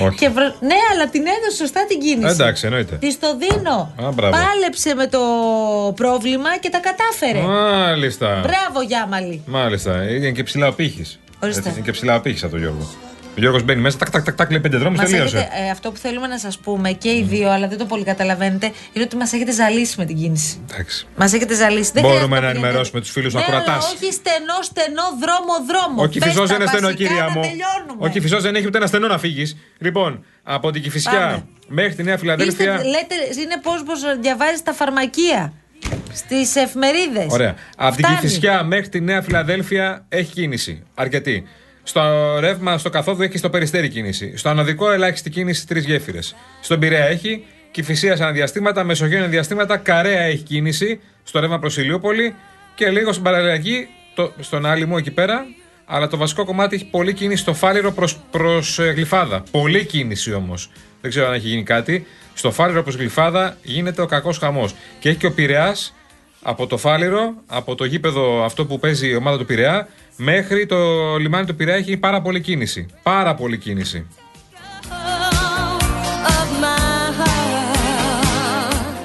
Όχι. 0.06 0.18
Και 0.18 0.30
βρο- 0.30 0.56
Ναι, 0.60 0.76
αλλά 0.94 1.08
την 1.10 1.22
έδωσε 1.26 1.56
σωστά 1.58 1.86
την 1.86 2.00
κίνηση. 2.00 2.28
Εντάξει, 2.32 2.66
εννοείται. 2.66 2.96
Της 2.96 3.20
το 3.20 3.28
δίνω. 3.38 3.94
Α, 4.08 4.12
μπράβο. 4.12 4.38
Πάλεψε 4.38 4.96
με 4.96 5.08
το 5.08 5.20
πρόβλημα 5.96 6.58
και 6.58 6.70
τα 6.70 6.78
κατάφερε. 6.80 7.40
Μάλιστα. 7.42 8.28
Μπράβο, 8.28 8.82
Γιάμαλη. 8.88 9.42
Μάλιστα. 9.46 10.10
Είναι 10.12 10.32
και 10.32 10.44
ψηλά 10.44 10.68
ο 10.68 10.74
πύχη. 10.74 11.06
Ορίστε. 11.44 11.70
Είναι 11.70 11.80
και 11.80 11.92
ψηλά 11.92 12.16
ο 12.16 12.20
πύχη 12.22 12.42
από 12.44 12.52
τον 12.52 12.60
Γιώργο. 12.60 12.90
Ο 13.38 13.40
Γιώργος 13.40 13.64
μπαίνει 13.64 13.82
μέσα, 13.82 13.98
τάκ, 13.98 14.10
τάκ, 14.10 14.24
τάκ, 14.24 14.36
τάκ, 14.36 14.50
λέει 14.50 14.60
πέντε 14.60 14.78
δρόμους, 14.78 15.00
Μας 15.00 15.10
τελείωσε. 15.10 15.38
έχετε, 15.38 15.52
ε, 15.66 15.70
αυτό 15.70 15.92
που 15.92 15.98
θέλουμε 15.98 16.28
να 16.28 16.40
σας 16.40 16.58
πούμε 16.60 16.92
και 16.92 17.10
οι 17.10 17.24
δύο, 17.30 17.50
αλλά 17.50 17.68
δεν 17.68 17.78
το 17.78 17.86
πολύ 17.86 18.04
καταλαβαίνετε, 18.04 18.66
είναι 18.94 19.04
ότι 19.04 19.16
μας 19.16 19.34
έχετε 19.34 19.52
ζαλίσει 19.52 19.96
με 19.98 20.06
την 20.06 20.16
κίνηση. 20.18 20.62
Εντάξει. 20.72 21.08
Μας 21.16 21.34
έχετε 21.34 21.56
ζαλίσει. 21.56 21.92
Δεν 21.94 22.02
Μπορούμε 22.02 22.18
χρειάζεται 22.20 22.36
να 22.36 22.40
πηγαίνετε. 22.42 22.68
ενημερώσουμε 22.68 23.00
τους 23.02 23.12
φίλους 23.12 23.34
ναι, 23.34 23.40
ακροατάς. 23.42 23.68
αλλά 23.70 23.78
Όχι 23.96 24.14
στενό, 24.14 24.58
στενό, 24.62 25.04
δρόμο, 25.24 25.54
δρόμο. 25.72 26.02
Ο 26.04 26.08
Κυφισό 26.08 26.40
Πες 26.42 26.50
δεν 26.50 26.58
τα 26.58 26.64
είναι 26.64 26.72
στενό, 26.72 26.88
βασικά 26.88 27.04
κυρία 27.08 27.24
να 27.24 27.30
μου. 27.32 27.42
τελειώνουμε. 27.42 28.06
Ο 28.06 28.08
Κυφισό 28.08 28.40
δεν 28.40 28.56
έχει 28.56 28.66
ούτε 28.68 28.78
ένα 28.78 28.88
στενό 28.88 29.08
να 29.08 29.18
φύγεις. 29.18 29.58
Λοιπόν, 29.80 30.26
από 30.44 30.72
την 30.72 30.82
Κυφυσιά 30.82 31.12
Πάμε. 31.12 31.46
μέχρι 31.68 31.94
τη 31.96 32.04
Νέα 32.04 32.14
Είστε, 32.14 32.26
Φιλαδέλφια. 32.26 32.74
λέτε, 32.94 33.16
είναι 33.42 33.56
πώς 33.64 33.80
διαβάζεις 34.22 34.64
τα 34.64 34.74
φαρμακεία 34.74 35.54
στις 36.14 36.56
εφημερίδες. 36.56 37.26
Ωραία. 37.30 37.56
Από 37.78 37.96
την 37.96 38.06
Κυφυσιά 38.06 38.64
μέχρι 38.64 38.90
τη 38.90 39.00
Νέα 39.02 39.22
Φιλαδέλφια 39.22 40.06
έχει 40.10 40.32
κίνηση. 40.34 40.84
Αρκετή. 40.96 41.48
Στο 41.88 42.02
ρεύμα, 42.40 42.78
στο 42.78 42.90
καθόδου 42.90 43.22
έχει 43.22 43.38
στο 43.38 43.50
περιστέρι 43.50 43.90
κίνηση. 43.90 44.38
Στο 44.38 44.50
ανωδικό 44.50 44.92
ελάχιστη 44.92 45.30
κίνηση 45.30 45.68
τρεις 45.68 45.86
γέφυρες. 45.86 46.36
Στον 46.62 46.80
Πειραιά 46.80 47.06
έχει. 47.06 47.46
Κυφυσίας 47.72 48.20
αναδιαστήματα, 48.20 48.84
Μεσογείο 48.84 49.18
αναδιαστήματα, 49.18 49.78
Καρέα 49.78 50.22
έχει 50.22 50.44
κίνηση. 50.44 51.00
Στο 51.24 51.40
ρεύμα 51.40 51.60
προς 51.60 51.78
Ηλιούπολη 51.78 52.36
και 52.76 52.90
λίγο 52.90 53.12
στην 53.12 53.24
παραλλαγή, 53.24 53.88
το, 54.16 54.34
στον 54.40 54.66
Άλυμο 54.66 54.96
εκεί 55.00 55.12
πέρα. 55.12 55.46
Αλλά 55.86 56.08
το 56.08 56.18
βασικό 56.18 56.46
κομμάτι 56.46 56.76
έχει 56.76 56.86
πολλή 56.86 57.14
κίνηση 57.14 57.42
στο 57.42 57.54
Φάληρο 57.54 57.92
προς 57.92 58.18
προς, 58.32 58.80
ε, 58.80 58.84
Γλυφάδα. 58.84 59.44
Πολλή 59.52 59.86
κίνηση 59.86 60.34
όμως. 60.34 60.70
Δεν 61.02 61.10
ξέρω 61.10 61.28
αν 61.28 61.34
έχει 61.34 61.48
γίνει 61.48 61.64
κάτι. 61.64 62.08
Στο 62.34 62.52
Φάληρο 62.52 62.84
προς 62.84 62.96
Γλυφάδα 62.96 63.58
γίνεται 63.64 64.02
ο 64.02 64.06
κακός 64.06 64.38
χαμός. 64.38 64.76
Και 65.00 65.10
έχει 65.10 65.18
και 65.18 65.26
ο 65.26 65.32
Πειραιάς 65.32 65.94
από 66.42 66.68
το 66.68 66.78
Φάληρο, 66.78 67.34
από 67.48 67.76
το 67.76 67.86
γήπεδο 67.86 68.44
αυτό 68.44 68.66
που 68.66 68.80
παίζει 68.80 69.08
η 69.08 69.16
ομάδα 69.16 69.38
του 69.38 69.46
Πειραιά, 69.46 69.88
μέχρι 70.16 70.66
το 70.66 70.78
λιμάνι 71.18 71.46
του 71.46 71.56
Πειραιά 71.56 71.76
έχει 71.78 71.98
πάρα 71.98 72.22
πολλή 72.22 72.42
κίνηση. 72.42 72.86
Πάρα 73.04 73.36
πολλή 73.36 73.58
κίνηση. 73.58 74.08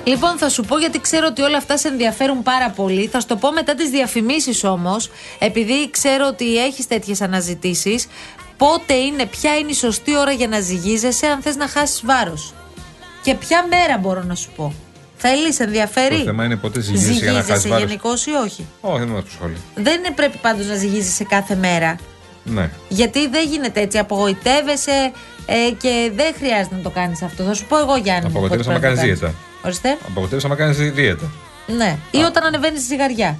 Λοιπόν, 0.04 0.38
θα 0.38 0.48
σου 0.48 0.64
πω 0.64 0.78
γιατί 0.78 1.00
ξέρω 1.00 1.26
ότι 1.30 1.42
όλα 1.42 1.56
αυτά 1.56 1.76
σε 1.76 1.88
ενδιαφέρουν 1.88 2.42
πάρα 2.42 2.70
πολύ. 2.70 3.06
Θα 3.06 3.20
σου 3.20 3.26
το 3.26 3.36
πω 3.36 3.52
μετά 3.52 3.74
τις 3.74 3.90
διαφημίσεις 3.90 4.64
όμως, 4.64 5.10
επειδή 5.38 5.90
ξέρω 5.90 6.26
ότι 6.26 6.64
έχεις 6.64 6.86
τέτοιες 6.86 7.20
αναζητήσεις. 7.20 8.06
Πότε 8.56 8.94
είναι, 8.94 9.26
ποια 9.26 9.56
είναι 9.56 9.70
η 9.70 9.74
σωστή 9.74 10.16
ώρα 10.16 10.32
για 10.32 10.48
να 10.48 10.60
ζυγίζεσαι 10.60 11.26
αν 11.26 11.42
θες 11.42 11.56
να 11.56 11.68
χάσεις 11.68 12.02
βάρος. 12.04 12.54
Και 13.22 13.34
ποια 13.34 13.66
μέρα 13.66 13.98
μπορώ 13.98 14.22
να 14.22 14.34
σου 14.34 14.50
πω. 14.56 14.74
Θέλεις, 15.24 15.60
ενδιαφέρει; 15.60 16.16
Το 16.18 16.24
θέμα 16.24 16.44
είναι 16.44 16.56
πότε 16.56 16.80
ζυγίζεσαι 16.80 17.12
για 17.22 17.32
να 17.32 17.42
χάσεις 17.42 17.68
βάρος. 17.70 17.84
γενικώς 17.86 18.26
ή 18.26 18.30
όχι; 18.44 18.66
Όχι, 18.80 18.98
δεν 18.98 19.08
μα 19.12 19.18
απασχολεί. 19.18 19.56
Δεν 19.74 19.98
είναι 19.98 20.10
πρέπει 20.14 20.36
πάντως 20.36 20.66
να 20.66 20.74
ζυγίζεσαι 20.74 21.24
κάθε 21.24 21.54
μέρα; 21.54 21.96
Ναι. 22.44 22.70
Γιατί 22.88 23.28
δεν 23.28 23.48
γίνεται 23.48 23.80
έτσι. 23.80 23.98
Απογοητεύεσαι 23.98 25.12
ε, 25.46 25.70
και 25.78 26.10
δεν 26.14 26.34
χρειάζεται 26.38 26.74
να 26.74 26.80
το 26.82 26.90
κάνεις 26.90 27.22
αυτό. 27.22 27.42
Θα 27.44 27.54
σου 27.54 27.64
πω 27.68 27.78
εγώ, 27.78 27.96
Γιάννη. 27.96 28.22
μου, 28.22 28.28
Απογοητεύεσαι 28.30 28.68
πότε 28.70 28.86
άμα 28.86 28.94
πρέπει 28.94 28.96
να 28.96 29.04
κάνεις 29.04 29.20
το 29.20 29.26
κάνεις. 29.26 29.34
δίαιτα. 29.34 29.34
Ορίστε. 29.64 29.96
Απογοητεύεσαι 30.08 30.46
άμα 30.46 30.56
κάνεις 30.56 30.76
δίαιτα. 30.92 31.30
Ναι. 31.66 31.96
Ή 32.10 32.18
όταν 32.18 32.44
ανεβαίνεις 32.44 32.78
στη 32.80 32.88
ζυγαριά. 32.88 33.38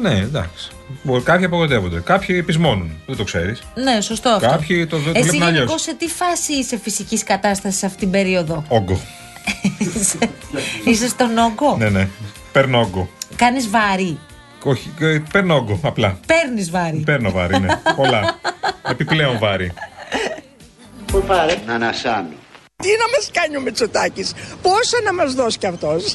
Ναι, 0.00 0.10
εντάξει. 0.14 0.68
Μπορεί- 1.02 1.22
Κάποιοι 1.22 1.44
απογοητεύονται. 1.44 2.00
Κάποιοι 2.00 2.36
επισμώνουν. 2.40 2.90
Δεν 3.06 3.16
το 3.16 3.24
ξέρεις. 3.24 3.62
Ναι, 3.74 4.00
σωστό 4.00 4.28
αυτό. 4.28 4.48
Κάποιοι 4.48 4.86
το- 4.86 4.96
το 4.98 5.10
Εσύ 5.14 5.22
βλέπουν 5.22 5.42
αλλιώς. 5.42 5.56
γενικώς 5.58 5.82
σε 5.82 5.94
τι 5.94 6.08
φάση 6.08 6.52
είσαι 6.52 6.78
φυσικής 6.82 7.22
κατάστασης 7.24 7.78
σε 7.78 7.86
αυτήν 7.86 8.00
την 8.00 8.10
περίοδο; 8.10 8.64
Όγκο. 8.68 9.00
Είσαι- 9.82 10.30
είσαι 10.84 11.08
στον 11.08 11.38
όγκο; 11.38 11.76
Ναι, 11.78 11.88
ναι. 11.88 12.08
Παίρνω 12.52 12.80
όγκο. 12.80 13.08
Κάνεις 13.36 13.70
βάρη. 13.70 14.18
Όχι, 14.64 14.90
ε, 15.00 15.22
παίρνω 15.32 15.54
όγκο 15.54 15.80
απλά. 15.82 16.18
Παίρνεις 16.26 16.70
βάρη. 16.70 16.96
Παίρνω 16.96 17.30
βάρη, 17.30 17.60
ναι. 17.60 17.80
Πολλά. 17.96 18.38
Επιπλέον 18.90 19.38
βάρη. 19.38 19.72
Να 21.66 21.74
ανασάνω. 21.74 22.28
Τι 22.76 22.88
να 22.88 23.16
μας 23.16 23.30
κάνει 23.32 23.56
ο 23.56 23.60
Μητσοτάκης, 23.60 24.32
πόσα 24.62 24.98
να 25.04 25.14
μας 25.14 25.34
δώσει 25.34 25.58
κι 25.58 25.66
αυτός; 25.66 26.14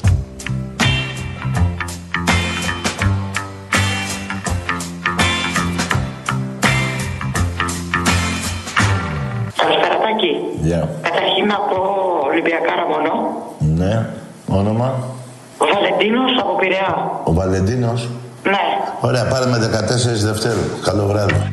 Καλησπέρατάκι. 9.56 10.32
Γεια. 10.62 10.90
Καταρχήν 11.02 11.46
να 11.46 11.56
πω 11.56 12.07
Ολυμπιακάρα 12.38 12.86
μόνο. 12.86 13.12
Ναι. 13.58 14.06
Όνομα. 14.48 15.04
Ο 15.58 15.66
Βαλεντίνος 15.72 16.30
από 16.40 16.56
Πειραιά. 16.56 17.20
Ο 17.24 17.32
Βαλεντίνος. 17.32 18.08
Ναι. 18.42 18.58
Ωραία, 19.00 19.26
πάρε 19.26 19.46
με 19.46 19.58
14 19.58 20.24
Δευτέρου. 20.24 20.60
Καλό 20.84 21.06
βράδυ. 21.06 21.52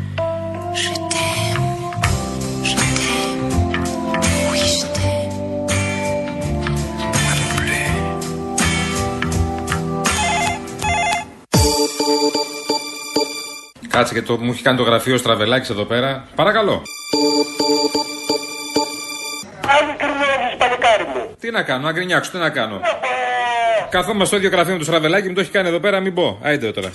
Κάτσε 13.87 14.13
και 14.13 14.21
το, 14.21 14.37
μου 14.37 14.51
έχει 14.51 14.61
κάνει 14.61 14.77
το 14.77 14.83
γραφείο 14.83 15.17
στραβελάκι 15.17 15.71
εδώ 15.71 15.83
πέρα. 15.83 16.23
Παρακαλώ. 16.35 16.81
Τι 21.45 21.51
να 21.51 21.63
κάνω, 21.63 21.85
να 21.85 21.91
γκρινιάξω, 21.91 22.31
τι 22.31 22.37
να 22.37 22.49
κάνω. 22.49 22.79
Καθόμαστε 23.89 24.25
στο 24.25 24.35
ίδιο 24.35 24.49
γραφείο 24.49 24.73
με 24.73 24.79
το 24.79 24.85
στραβελάκι, 24.85 25.27
μου 25.27 25.33
το 25.33 25.41
έχει 25.41 25.51
κάνει 25.51 25.67
εδώ 25.67 25.79
πέρα, 25.79 25.99
μην 25.99 26.13
πω. 26.13 26.39
Άιντε 26.41 26.71
τώρα. 26.71 26.91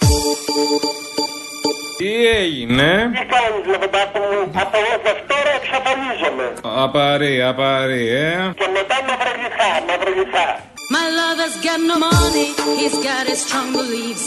Τι 1.98 2.26
έγινε; 2.26 3.10
Τι 3.12 3.26
κάνεις 3.34 3.66
λεβεντάκι 3.66 4.18
μου, 4.18 4.50
από 4.62 4.78
Δευτέρα 5.02 5.52
εξαφανίζομαι. 5.60 6.52
Απαρή, 6.84 7.42
απαρή, 7.42 8.08
ε. 8.08 8.52
Και 8.54 8.68
μετά 8.76 8.96
μαυρογηθά, 9.08 9.70
μαυρογηθά. 9.88 10.46
My 10.94 11.06
lover's 11.18 11.56
got 11.66 11.80
no 11.90 11.96
money, 12.06 12.46
he's 12.78 12.96
got 13.06 13.24
his 13.30 13.40
strong 13.46 13.68
beliefs. 13.76 14.26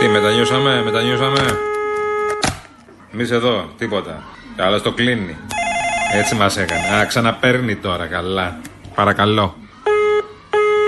Τι, 0.00 0.08
μετανιώσαμε, 0.08 0.82
μετανιώσαμε; 0.82 1.58
Εμείς 3.12 3.30
εδώ, 3.30 3.70
τίποτα. 3.78 4.22
Αλλά 4.56 4.80
το 4.80 4.92
κλείνει. 4.92 5.36
Έτσι 6.14 6.34
μας 6.34 6.56
έκανε. 6.56 6.96
Α, 6.96 7.06
ξαναπαίρνει 7.06 7.76
τώρα, 7.76 8.06
καλά. 8.06 8.60
Παρακαλώ. 8.94 9.56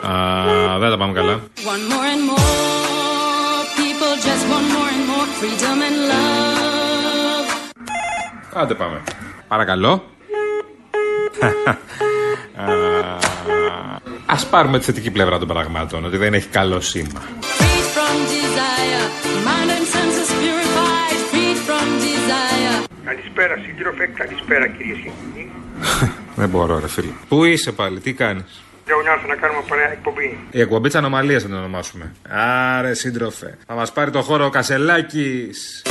Α, 0.07 0.79
δεν 0.79 0.91
τα 0.91 0.97
πάμε 0.97 1.13
καλά. 1.13 1.33
One 1.33 1.93
more 1.93 2.07
and 2.15 2.23
more 2.31 3.63
people 3.81 4.15
just 4.29 4.45
want 4.53 4.67
more 4.77 4.91
and 4.97 5.05
more 5.11 5.29
freedom 5.41 5.79
and 5.89 5.99
love. 6.11 7.49
Άντε 8.53 8.75
πάμε. 8.75 9.03
Παρακαλώ. 9.49 9.91
Α, 12.57 14.35
Α 14.35 14.47
πάρουμε 14.51 14.79
τη 14.79 14.85
θετική 14.85 15.11
πλευρά 15.11 15.39
των 15.39 15.49
πραγμάτων, 15.49 16.05
ότι 16.05 16.17
δεν 16.17 16.35
έχει 16.35 16.49
καλό 16.49 16.81
σήμα. 16.81 17.23
Καλησπέρα 23.35 23.67
σύντροφε, 23.67 24.07
καλησπέρα 24.07 24.69
κυρίε 24.69 24.95
και 24.95 25.11
κύριοι. 25.33 25.53
δεν 26.37 26.49
μπορώ, 26.49 26.79
ρε 26.79 26.89
φίλε. 26.89 27.13
Πού 27.29 27.45
είσαι 27.45 27.73
πάλι, 27.73 28.01
τι 28.01 28.13
κάνεις; 28.13 28.63
Λέω 28.87 29.03
να 29.03 29.13
έρθω 29.13 29.27
να 29.27 29.35
κάνουμε 29.37 29.63
παρέα 29.69 29.93
εκπομπή. 29.93 30.39
Η 30.51 30.61
εκπομπή 30.61 30.87
της 30.87 30.97
ανομαλίας 30.97 31.43
θα 31.43 31.49
την 31.49 31.57
ονομάσουμε. 31.57 32.13
Άρε, 32.29 32.95
σύντροφε. 32.95 33.59
Θα 33.67 33.75
μας 33.75 33.93
πάρει 33.93 34.11
το 34.11 34.23
χώρο 34.23 34.45
ο 34.45 34.51
Κασελάκης. 34.51 35.83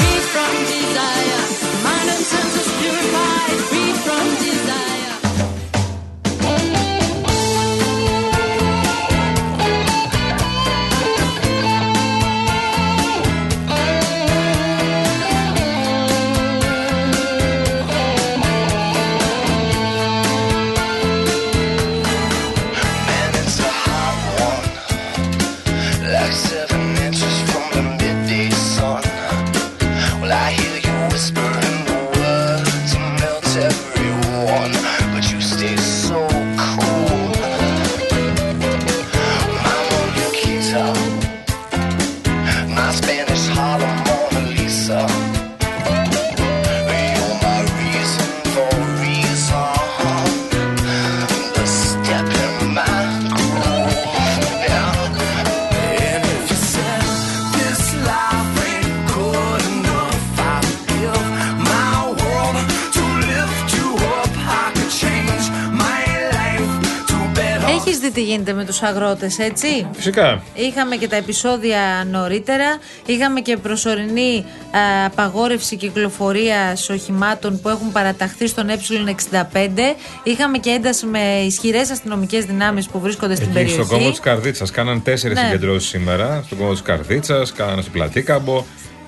Γίνεται 68.33 68.53
με 68.53 68.65
τους 68.65 68.81
αγρότες, 68.81 69.39
έτσι; 69.39 69.87
Φυσικά. 69.93 70.43
Είχαμε 70.53 70.95
και 70.95 71.07
τα 71.07 71.15
επεισόδια 71.15 72.07
νωρίτερα. 72.11 72.77
Είχαμε 73.05 73.39
και 73.39 73.57
προσωρινή 73.57 74.45
α, 74.71 75.05
απαγόρευση 75.05 75.75
κυκλοφορίας 75.75 76.89
οχημάτων 76.89 77.61
που 77.61 77.69
έχουν 77.69 77.91
παραταχθεί 77.91 78.47
στον 78.47 78.67
Ε65. 78.69 79.95
Είχαμε 80.23 80.57
και 80.57 80.69
ένταση 80.69 81.05
με 81.05 81.19
ισχυρές 81.45 81.89
αστυνομικές 81.91 82.45
δυνάμεις 82.45 82.87
που 82.87 82.99
βρίσκονται 82.99 83.35
στην 83.35 83.45
Εκεί 83.47 83.53
περιοχή. 83.53 83.73
στον 83.83 83.97
κόμμα 83.97 84.09
της 84.09 84.19
Καρδίτσας. 84.19 84.71
Κάναν 84.71 85.03
τέσσερις 85.03 85.37
Ναι. 85.37 85.43
συγκεντρώσεις 85.43 85.89
σήμερα. 85.89 86.41
Στον 86.45 86.57
κόμμα 86.57 86.71
της 86.71 86.81
Καρδίτσας, 86.81 87.51
κάνανε 87.51 87.81
στο 87.81 87.91
Πλατήκαμπο. 87.91 88.63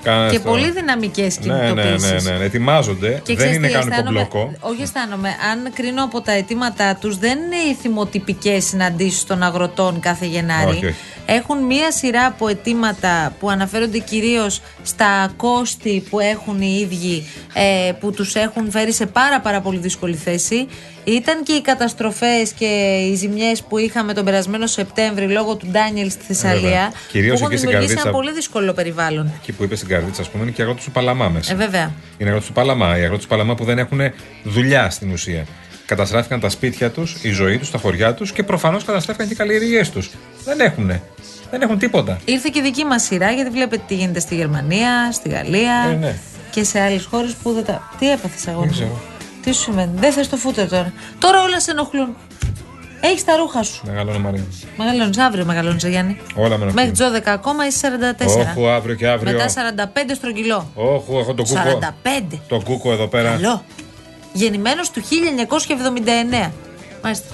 Κάνανε 0.05 0.29
Και 0.31 0.37
στο... 0.37 0.49
πολύ 0.49 0.71
δυναμικές 0.71 1.39
Ναι, 1.39 1.53
ναι, 1.53 1.59
κινητοποιήσει. 1.69 2.13
ναι, 2.13 2.21
ναι, 2.31 2.37
ναι. 2.37 2.43
Ετοιμάζονται. 2.45 3.09
Και 3.09 3.21
δεν 3.25 3.35
ξέρεις 3.35 3.55
είναι 3.55 3.67
τι, 3.67 3.73
κάνουν 3.73 3.91
αισθάνομαι- 3.91 4.27
κομπλόκο. 4.27 4.53
Όχι, 4.59 4.81
αισθάνομαι. 4.81 5.29
Αν 5.51 5.73
κρίνω 5.73 6.03
από 6.03 6.21
τα 6.21 6.31
αιτήματά 6.31 6.95
τους, 6.95 7.17
δεν 7.17 7.37
είναι 7.37 7.55
οι 7.55 7.73
θυμοτυπικές 7.81 8.65
συναντήσεις 8.65 9.23
των 9.23 9.43
αγροτών 9.43 9.99
κάθε 9.99 10.25
Γενάρη. 10.25 10.69
Όχι, 10.69 10.85
όχι. 10.85 10.95
Έχουν 11.25 11.57
μία 11.65 11.91
σειρά 11.91 12.25
από 12.25 12.47
αιτήματα 12.47 13.33
που 13.39 13.49
αναφέρονται 13.49 13.97
κυρίως 13.97 14.61
στα 14.83 15.33
κόστη 15.37 16.03
που 16.09 16.19
έχουν 16.19 16.61
οι 16.61 16.77
ίδιοι, 16.81 17.27
ε, 17.53 17.91
που 17.99 18.11
τους 18.11 18.35
έχουν 18.35 18.71
φέρει 18.71 18.93
σε 18.93 19.05
πάρα, 19.05 19.39
πάρα 19.39 19.61
πολύ 19.61 19.77
δύσκολη 19.77 20.15
θέση. 20.15 20.67
Ήταν 21.03 21.43
και 21.43 21.53
οι 21.53 21.61
καταστροφές 21.61 22.51
και 22.51 22.65
οι 23.11 23.15
ζημιές 23.15 23.61
που 23.63 23.77
είχαμε 23.77 24.13
τον 24.13 24.25
περασμένο 24.25 24.67
Σεπτέμβρη 24.67 25.27
λόγω 25.27 25.55
του 25.55 25.67
Ντάνιελ 25.71 26.11
στη 26.11 26.23
Θεσσαλία. 26.23 26.61
βέβαια. 26.61 26.91
Κυρίως 27.11 27.31
που 27.31 27.43
έχουν 27.43 27.51
εκεί 27.51 27.57
στην 27.57 27.69
δημιουργήσει 27.69 27.91
ένα 27.93 28.01
Καρδίτσα. 28.03 28.23
πολύ 28.23 28.33
δύσκολο 28.33 28.73
περιβάλλον. 28.73 29.31
Εκεί 29.41 29.51
που 29.51 29.63
είπες 29.63 29.77
στην 29.77 29.89
Καρδίτσα, 29.89 30.21
ας 30.21 30.29
πούμε, 30.29 30.43
είναι 30.43 30.51
και 30.51 30.61
οι 30.61 30.63
αγρότες 30.63 30.85
του 30.85 30.91
Παλαμά 30.91 31.29
μέσα. 31.29 31.53
Ε, 31.53 31.55
βέβαια. 31.55 31.91
Είναι 32.17 32.29
αγρότες 32.29 32.47
του 32.47 32.53
Παλαμά. 32.53 32.97
Οι 32.97 33.01
αγρότες 33.01 33.23
του 33.23 33.29
Παλαμά 33.29 33.55
που 33.55 33.63
δεν 33.63 33.77
έχουν 33.77 33.99
δουλειά 34.43 34.89
στην 34.89 35.11
ουσία. 35.11 35.45
Καταστράφηκαν 35.85 36.39
τα 36.39 36.49
σπίτια 36.49 36.89
τους, 36.91 37.15
η 37.21 37.29
ζωή 37.29 37.57
τους, 37.57 37.71
τα 37.71 37.77
χωριά 37.77 38.13
τους 38.13 38.31
και 38.31 38.43
προφανώς 38.43 38.83
καταστράφηκαν 38.83 39.27
και 39.27 39.33
οι 39.33 39.37
καλλιεργίες 39.37 39.89
τους. 39.89 40.09
Δεν 40.45 40.59
έχουν. 40.59 40.91
Δεν 41.51 41.61
έχουν 41.61 41.77
τίποτα. 41.77 42.19
Ήρθε 42.25 42.49
και 42.53 42.61
δική 42.61 42.85
μας 42.85 43.03
σειρά 43.03 43.31
γιατί 43.31 43.49
βλέπετε 43.49 43.83
τι 43.87 43.95
γίνεται 43.95 44.19
στη 44.19 44.35
Γερμανία, 44.35 45.11
στη 45.11 45.29
Γαλλία 45.29 45.87
Ε, 45.91 45.93
ναι. 45.93 46.15
και 46.51 46.63
σε 46.63 46.79
άλλες 46.79 47.05
χώρες 47.05 47.33
που 47.33 47.51
δεν 47.51 47.65
τα. 47.65 47.89
Τι 47.99 48.11
έπαθες 48.11 48.47
αγόρι. 48.47 48.69
Δεν 48.69 48.77
μου; 48.79 48.83
ξέρω. 48.85 49.01
Τι 49.41 49.53
σου 49.53 49.61
σημαίνει; 49.61 49.91
Δεν 49.95 50.11
θες 50.11 50.29
το 50.29 50.37
φούτερ 50.37 50.69
τώρα. 50.69 50.93
Τώρα 51.19 51.41
όλα 51.43 51.59
σε 51.59 51.71
ενοχλούν. 51.71 52.15
Έχεις 53.01 53.23
τα 53.23 53.35
ρούχα 53.35 53.63
σου. 53.63 53.81
Μεγαλώνω 53.85 54.19
Μαρία. 54.19 54.43
Μεγαλώνεις 54.77 55.17
αύριο, 55.17 55.45
μεγαλώνεις 55.45 55.83
Γιάννη. 55.83 56.17
Όλα 56.35 56.57
με 56.57 56.71
Μέχρι 56.73 56.91
τις 56.91 56.99
12 56.99 57.21
ακόμα 57.25 57.67
είσαι 57.67 57.79
44. 57.79 58.39
Όχου 58.39 58.67
αύριο 58.67 58.95
και 58.95 59.07
αύριο. 59.07 59.31
Μετά 59.31 59.49
45 59.49 60.15
στρογγυλό. 60.15 60.71
Όχου, 60.75 61.17
έχω 61.17 61.33
το 61.33 61.43
κούκο. 61.43 61.79
45. 62.31 62.39
Το 62.47 62.61
κούκο 62.63 62.91
εδώ 62.91 63.07
πέρα. 63.07 63.29
Καλό. 63.29 63.63
Γεννημένος 64.33 64.89
του 64.89 65.01
1979. 65.01 66.51
Μάλιστα. 67.03 67.27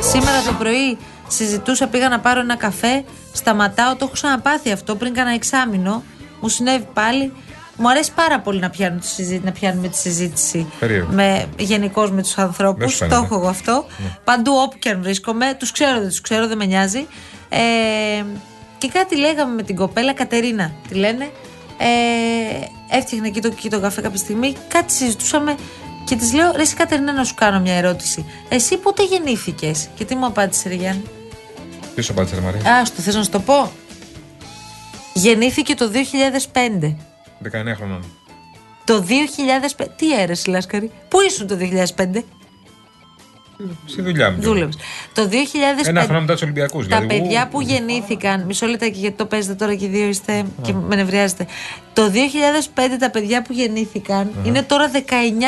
Σήμερα 0.00 0.42
το 0.46 0.52
πρωί 0.58 0.98
συζητούσα, 1.32 1.86
πήγα 1.86 2.08
να 2.08 2.20
πάρω 2.20 2.40
ένα 2.40 2.56
καφέ. 2.56 3.04
Σταματάω, 3.32 3.90
το 3.90 3.98
έχω 4.04 4.12
ξαναπάθει 4.12 4.70
αυτό 4.72 4.94
πριν 4.96 5.14
κάνα 5.14 5.30
εξάμηνο. 5.34 6.02
Μου 6.40 6.48
συνέβη 6.48 6.86
πάλι. 6.92 7.32
Μου 7.76 7.88
αρέσει 7.90 8.12
πάρα 8.12 8.40
πολύ 8.40 8.60
να, 8.60 8.70
πιάνω 8.70 8.98
τη 8.98 9.06
συζήτηση, 9.06 9.40
να 9.44 9.52
πιάνουμε 9.52 9.88
τη 9.88 9.96
συζήτηση 9.96 10.66
Περίεργο. 10.80 11.12
με, 11.12 11.46
γενικώς 11.58 12.10
με 12.10 12.22
τους 12.22 12.34
Δεν 12.34 12.44
ανθρώπους. 12.44 12.92
σου 12.92 12.98
Το 12.98 13.04
φαίνεται. 13.04 13.24
έχω 13.24 13.34
εγώ 13.34 13.48
αυτό. 13.48 13.86
Παντού 14.24 14.52
όπου 14.54 14.78
και 14.78 14.88
αν 14.88 15.02
βρίσκομαι. 15.02 15.54
Τους 15.58 15.72
ξέρω, 15.72 15.98
δεν 15.98 16.08
τους 16.08 16.20
ξέρω, 16.20 16.46
δεν 16.48 16.56
με 16.56 16.64
νοιάζει. 16.64 17.06
Ε, 17.48 17.58
και 18.78 18.88
κάτι 18.88 19.16
λέγαμε 19.16 19.54
με 19.54 19.62
την 19.62 19.76
κοπέλα 19.76 20.12
Κατερίνα, 20.14 20.72
τη 20.88 20.94
λένε. 20.94 21.30
Ε, 21.78 22.96
έφτιαχνα 22.96 23.26
εκεί 23.26 23.40
το, 23.40 23.48
εκεί 23.52 23.70
το 23.70 23.80
καφέ 23.80 24.00
κάποια 24.00 24.18
στιγμή. 24.18 24.56
Κάτι 24.68 24.92
συζητούσαμε 24.92 25.54
και 26.04 26.16
της 26.16 26.32
λέω: 26.32 26.52
Ρε, 26.56 26.62
εσύ 26.62 26.74
Κατερίνα, 26.74 27.12
να 27.12 27.24
σου 27.24 27.34
κάνω 27.34 27.60
μια 27.60 27.74
ερώτηση. 27.74 28.24
Εσύ 28.48 28.76
πότε 28.76 29.04
γεννήθηκες, 29.04 29.88
Και 29.94 30.04
τι 30.04 30.14
μου 30.14 30.26
απάντησε, 30.26 30.68
Ρε 30.68 30.74
Γιάννη. 31.92 31.94
Τι 31.94 32.02
σου 32.02 32.12
απάντησε, 32.12 32.34
ρε 32.34 32.40
Μαρία. 32.40 32.74
Α, 32.74 32.82
το 32.82 33.02
θες 33.02 33.14
να 33.14 33.22
σου 33.22 33.30
το 33.30 33.40
πω; 33.40 33.72
Γεννήθηκε 35.14 35.74
το 35.74 35.90
2005. 36.52 36.96
19 37.42 37.74
χρονών. 37.76 38.04
Το 38.84 39.04
2005. 39.76 39.86
Τι 39.96 40.20
αίρεση, 40.20 40.50
Λάσκαρη; 40.50 40.90
Πού 41.08 41.20
ήσουν 41.20 41.46
το 41.46 41.56
2005. 41.56 42.24
Στη 43.86 44.02
δουλειά 44.02 44.30
μου. 44.30 44.40
Δούλευες. 44.40 44.76
Το 45.14 45.28
2005. 45.28 45.88
Ένα 45.88 46.02
χρόνο 46.02 46.20
μετά 46.20 46.32
τους 46.32 46.42
Ολυμπιακούς. 46.42 46.88
Τα 46.88 47.00
δηλαδή. 47.00 47.20
παιδιά 47.20 47.48
που 47.48 47.60
γεννήθηκαν. 47.60 48.42
Μισό 48.42 48.66
λεπτάκι 48.66 48.98
γιατί 48.98 49.16
το 49.16 49.26
παίζετε 49.26 49.54
τώρα 49.54 49.74
και 49.74 49.84
οι 49.84 49.88
δύο 49.88 50.08
είστε 50.08 50.44
και 50.62 50.72
με 50.72 50.96
νευριάζετε. 50.96 51.46
Το 51.92 52.10
2005 52.74 52.96
τα 52.98 53.10
παιδιά 53.10 53.42
που 53.42 53.52
γεννήθηκαν 53.52 54.30
είναι 54.44 54.62
τώρα 54.62 54.90
19 54.90 54.98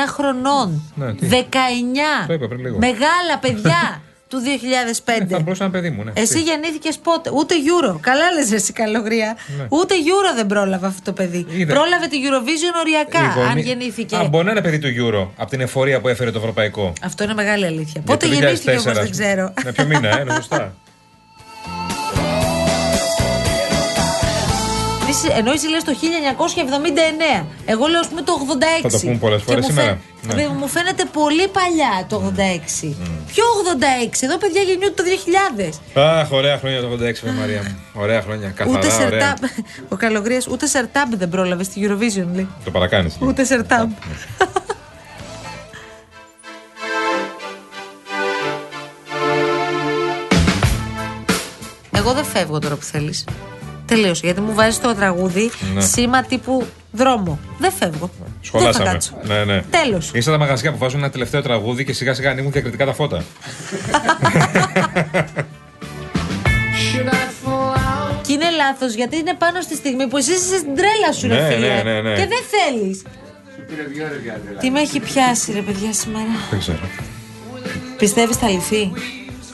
χρονών. 0.09 0.93
Ναι, 0.95 1.15
τι. 1.15 1.29
19! 1.31 1.37
Το 2.27 2.33
είπα 2.33 2.49
πριν 2.49 2.61
λίγο. 2.61 2.79
Μεγάλα 2.79 3.39
παιδιά 3.41 4.03
του 4.35 4.41
Θα 4.41 5.39
2005. 5.39 5.43
μπορούσε 5.43 5.63
να 5.63 5.69
είναι 5.69 5.79
παιδί 5.81 5.91
μου, 5.91 6.03
ναι. 6.05 6.13
Εσύ 6.15 6.35
Τι; 6.35 6.41
γεννήθηκες 6.41 6.97
πότε, 6.99 7.31
ούτε 7.35 7.55
Euro. 7.73 7.97
Καλά 8.01 8.31
λες, 8.39 8.53
εσύ 8.53 8.73
καλογρία. 8.73 9.37
Ναι. 9.59 9.67
Ούτε 9.69 9.95
Euro 9.95 10.35
δεν 10.37 10.47
πρόλαβε 10.47 10.87
αυτό 10.87 11.01
το 11.05 11.13
παιδί. 11.13 11.47
Είδε. 11.51 11.73
Πρόλαβε 11.73 12.07
τη 12.07 12.17
Eurovision 12.27 12.75
οριακά, 12.81 13.19
Οι 13.21 13.39
γονεί- 13.39 13.51
αν 13.51 13.59
γεννήθηκε. 13.59 14.17
Α, 14.17 14.25
μπορεί 14.29 14.45
να 14.45 14.51
είναι 14.51 14.61
παιδί 14.61 14.79
του 14.79 14.89
Euro 14.89 15.29
από 15.37 15.51
την 15.51 15.61
εφορία 15.61 16.01
που 16.01 16.09
έφερε 16.09 16.31
το 16.31 16.39
ευρωπαϊκό. 16.39 16.93
Αυτό 17.03 17.25
είναι 17.25 17.35
μεγάλη 17.35 17.65
αλήθεια. 17.67 17.93
Για 17.93 18.03
Πότε 18.03 18.27
το 18.27 18.33
γεννήθηκε 18.35 18.71
2004, 18.71 18.73
όμως 18.73 18.83
δεν 18.85 18.93
ας 18.93 18.99
πούμε. 19.11 19.11
ξέρω. 19.11 19.53
Ναι, 19.65 19.73
ποιο 19.73 19.85
μήνα, 19.87 20.19
ε, 20.19 20.21
είναι 20.21 20.35
σωστά. 20.35 20.75
Εσύ- 25.15 25.33
Ενώ 25.39 25.51
εσύ 25.53 25.69
λες 25.69 25.85
το 25.85 25.93
1979. 25.95 27.47
Εγώ 27.65 27.87
λέω, 27.87 28.01
ας 28.01 28.09
πούμε, 28.09 28.23
το 28.23 28.33
86. 28.33 28.83
Θα 28.83 28.89
το 28.89 28.99
πούμε 28.99 29.17
πολλές 29.25 29.39
Και 29.39 29.45
φορές 29.51 29.65
μου 29.65 29.71
σήμερα. 29.71 29.89
φαι- 29.91 30.35
Ναι. 30.37 30.43
Δε- 30.43 30.49
Μου 30.61 30.69
φαίνεται 30.69 31.05
πολύ 31.13 31.49
παλιά 31.49 31.95
το 32.09 32.17
86. 32.17 32.97
Ποιο 33.33 33.45
86, 33.63 34.23
εδώ 34.27 34.37
παιδιά 34.39 34.63
γεννιούνται 34.63 34.95
το 34.95 35.03
2000. 35.03 35.73
Αχ, 35.95 36.31
ωραία 36.33 36.59
χρόνια 36.59 36.81
το 36.81 36.87
86, 36.87 37.25
ρε 37.25 37.31
Μαρία 37.31 37.63
μου. 37.63 38.03
Ωραία 38.03 38.21
χρόνια. 38.23 38.49
Καθαρά, 38.49 38.79
ούτε 38.79 38.87
ωραία. 38.87 38.99
σερτάμπ. 39.01 39.37
Ο 39.95 39.97
Καλογρία 39.97 40.41
ούτε 40.51 40.67
σερτάμπ 40.67 41.15
δεν 41.15 41.29
πρόλαβες 41.29 41.67
στη 41.67 41.81
Eurovision, 41.85 42.29
λέει. 42.35 42.49
Το 42.65 42.71
παρακάνεις. 42.71 43.17
Ούτε 43.21 43.45
σερτάμπ. 43.45 43.91
Εγώ 51.97 52.13
δεν 52.13 52.25
φεύγω 52.25 52.59
τώρα 52.59 52.75
που 52.77 52.83
θέλεις. 52.85 53.25
Τελείωσε. 53.95 54.21
Γιατί 54.25 54.41
μου 54.41 54.55
βάζει 54.55 54.79
το 54.79 54.95
τραγούδι 54.95 55.51
ναι. 55.75 55.81
σήμα 55.81 56.23
τύπου 56.23 56.67
δρόμο. 56.93 57.39
Δεν 57.59 57.73
φεύγω. 57.73 58.11
Σχολάσαμε. 58.41 58.91
Δεν 58.91 59.01
θα 59.01 59.35
ναι, 59.35 59.45
ναι. 59.45 59.63
Τέλος. 59.71 60.11
Είσαι 60.15 60.31
τα 60.31 60.39
μαγαζιά 60.39 60.73
που 60.73 60.79
βάζουν 60.79 60.99
ένα 60.99 61.11
τελευταίο 61.11 61.43
τραγούδι 61.43 61.85
και 61.85 61.93
σιγά 61.93 62.15
σιγά 62.15 62.31
ανοίγουν 62.31 62.53
διακριτικά 62.53 62.85
τα 62.85 62.93
φώτα. 62.93 63.25
και 68.27 68.33
είναι 68.33 68.51
λάθος 68.51 68.95
γιατί 68.95 69.17
είναι 69.17 69.35
πάνω 69.35 69.61
στη 69.61 69.75
στιγμή 69.75 70.07
που 70.09 70.17
εσύ 70.17 70.33
είσαι 70.33 70.57
στην 70.57 70.75
τρέλα 70.77 71.13
σου, 71.13 71.27
ναι. 71.27 71.83
Ναι, 71.83 72.01
ναι. 72.01 72.15
Και 72.15 72.27
δεν 72.27 72.43
θέλεις. 72.55 73.03
Τι 74.61 74.71
με 74.71 74.81
έχει 74.81 75.01
πιάσει, 75.01 75.53
ρε 75.53 75.61
παιδιά, 75.61 75.93
σήμερα. 75.93 76.25
Δεν 76.51 76.59
ξέρω. 76.59 76.89
Πιστεύεις 77.99 78.39
τα 78.39 78.49
λυθεί; 78.49 78.93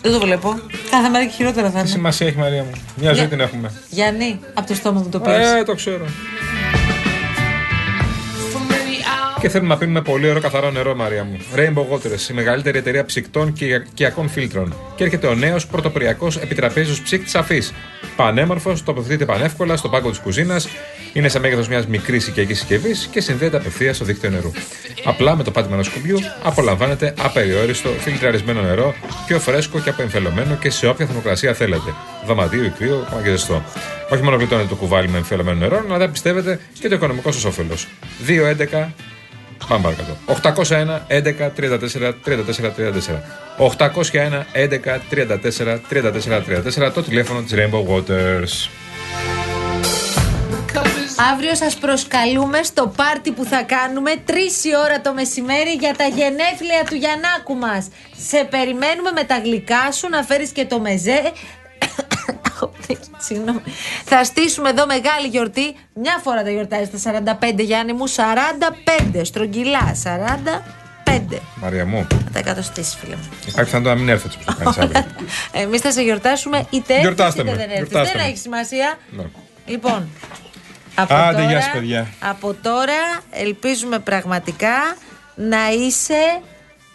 Δεν 0.03 0.13
το 0.13 0.21
βλέπω. 0.21 0.61
Κάθε 0.91 1.09
μέρα 1.09 1.25
και 1.25 1.31
χειρότερα 1.31 1.67
θα 1.67 1.73
Τι 1.73 1.79
είναι. 1.79 1.89
σημασία 1.89 2.27
έχει 2.27 2.37
Μαρία 2.39 2.63
μου. 2.63 2.71
Μια 2.97 3.09
ζωή 3.13 3.19
Για- 3.21 3.29
την 3.29 3.41
έχουμε. 3.41 3.73
Γιάννη, 3.89 4.41
από 4.55 4.67
το 4.67 4.75
στόμα 4.75 5.01
μου 5.01 5.09
το 5.09 5.21
πήρες. 5.21 5.49
Ε, 5.53 5.63
το 5.63 5.75
ξέρω. 5.75 6.05
Και 9.40 9.48
θέλουμε 9.48 9.68
να 9.68 9.79
πίνουμε 9.79 10.03
πολύ 10.03 10.29
ωραίο 10.29 10.40
καθαρό 10.40 10.70
νερό, 10.70 10.94
Μαρία 10.94 11.24
μου. 11.24 11.38
Rainbow 11.57 11.94
Waters, 11.94 12.31
η 12.31 12.33
μεγαλύτερη 12.33 12.79
εταιρεία 12.79 13.05
ψυκτών 13.05 13.53
και 13.53 13.64
οικιακών 13.64 14.29
φίλτρων. 14.29 14.74
Και 14.96 15.05
έρχεται 15.05 15.26
ο 15.26 15.35
νέος 15.35 15.66
πρωτοποριακός 15.66 16.37
επιτραπέζιος 16.37 17.00
ψύκτη 17.03 17.38
αφή. 17.38 17.62
Πανέμορφος, 18.16 18.83
τοποθετείται 18.85 19.24
πανεύκολα 19.24 19.76
στο 19.76 19.88
πάγκο 19.88 20.11
της 20.11 20.18
κουζίνας, 20.18 20.68
είναι 21.12 21.29
σε 21.29 21.38
μέγεθος 21.38 21.68
μιας 21.68 21.87
μικρής 21.87 22.26
οικιακής 22.26 22.59
συσκευής 22.59 23.09
και 23.11 23.20
συνδέεται 23.20 23.57
απευθείας 23.57 23.96
στο 23.96 24.05
δίκτυο 24.05 24.31
νερού. 24.31 24.50
Απλά 25.05 25.37
με 25.37 25.42
το 25.42 25.50
πάτημα 25.50 25.74
ενός 25.74 25.88
κουμπιού 25.88 26.18
απολαμβάνετε 26.42 27.14
απεριόριστο 27.18 27.88
φιλτραρισμένο 27.88 28.61
νερό, 28.61 28.94
πιο 29.26 29.38
φρέσκο 29.38 29.81
και 29.81 29.90
απεμφελωμένο 29.90 30.55
και 30.55 30.70
σε 30.70 30.87
όποια 30.87 31.07
θερμοκρασία 31.07 31.55
θέλετε. 31.55 31.94
Δωματίου 32.26 32.64
ή 32.64 32.68
κρύο, 32.68 33.05
ακόμα 33.07 33.22
και 33.22 33.31
ζεστό. 33.31 33.64
Όχι 34.11 34.22
μόνο 34.22 34.37
γλιτώνετε 34.37 34.68
το 34.68 34.74
κουβάλι 34.74 35.09
με 35.09 35.16
εμφελωμένο 35.16 35.59
νερό, 35.59 35.85
αλλά 35.87 35.98
δεν 35.98 36.11
πιστεύετε 36.11 36.61
και 36.81 36.88
το 36.88 36.94
οικονομικό 36.94 37.33
σας 37.33 37.44
όφελος. 37.44 37.87
2.11 38.26 38.88
Πάμε 39.68 39.83
παρακάτω. 39.83 40.16
801 40.27 41.01
11 41.09 41.51
34 41.57 42.12
34 42.25 42.73
34. 42.77 43.23
801 43.59 44.44
11 44.53 45.01
34 45.11 45.79
34 45.90 46.42
34 46.87 46.92
το 46.94 47.03
τηλέφωνο 47.03 47.42
της 47.42 47.55
Rainbow 47.55 47.85
Waters. 47.94 48.68
Αύριο 51.33 51.55
σας 51.55 51.75
προσκαλούμε 51.77 52.62
στο 52.62 52.92
πάρτι 52.96 53.31
που 53.31 53.44
θα 53.44 53.62
κάνουμε 53.62 54.12
3 54.27 54.33
η 54.64 54.77
ώρα 54.85 55.01
το 55.01 55.12
μεσημέρι 55.12 55.70
για 55.70 55.94
τα 55.96 56.05
γενέθλια 56.05 56.85
του 56.88 56.94
Γιαννάκου 56.94 57.55
μας. 57.55 57.88
Σε 58.16 58.46
περιμένουμε 58.51 59.11
με 59.14 59.25
τα 59.25 59.38
γλυκά 59.38 59.92
σου 59.92 60.09
να 60.09 60.23
φέρεις 60.23 60.51
και 60.51 60.64
το 60.64 60.81
μεζέ. 60.81 61.33
Συγγνώμη. 63.26 63.61
Θα 64.05 64.24
στήσουμε 64.24 64.68
εδώ 64.68 64.87
μεγάλη 64.87 65.26
γιορτή. 65.26 65.76
Μια 65.94 66.20
φορά 66.22 66.42
τα 66.42 66.50
γιορτάζει 66.50 66.90
τα 66.90 67.37
45 67.53 67.59
Γιάννη 67.59 67.92
μου. 67.92 68.05
45 68.09 69.20
στρογγυλά. 69.22 69.96
45. 70.05 71.38
Μαρία 71.55 71.87
μου, 71.87 72.07
Θα 72.09 72.31
τα 72.33 72.38
εκατοστήσει 72.38 72.96
φίλε 73.00 73.16
μου. 73.16 73.29
υπάρχει 73.46 73.64
πιθανότητα 73.64 73.94
να 73.94 74.00
μην 74.00 74.09
έρθετε 74.09 74.35
που 74.38 74.44
το 74.44 74.55
κάνεις 74.62 74.79
αύριο. 74.96 75.05
Εμείς 75.53 75.81
θα 75.81 75.90
σε 75.92 76.03
γιορτάσουμε 76.03 76.66
είτε 76.70 76.92
έρθεις 76.92 77.00
Γιορτάστε 77.00 77.40
είτε 77.42 77.50
με, 77.50 77.57
δεν 77.57 77.70
έρθεις. 77.70 77.88
γιορτάστε 77.88 78.12
Δεν 78.16 78.22
με. 78.26 78.29
έχει 78.33 78.38
σημασία. 78.40 78.98
Ναι. 79.11 79.22
Λοιπόν. 79.66 80.09
Από 80.94 81.14
Άντε, 81.14 81.33
τώρα, 81.37 81.50
γεια 81.50 81.61
σας, 81.61 81.72
παιδιά. 81.72 82.07
Από 82.20 82.55
τώρα 82.55 83.20
ελπίζουμε 83.31 83.98
πραγματικά 83.98 84.96
να 85.35 85.70
είσαι 85.70 86.40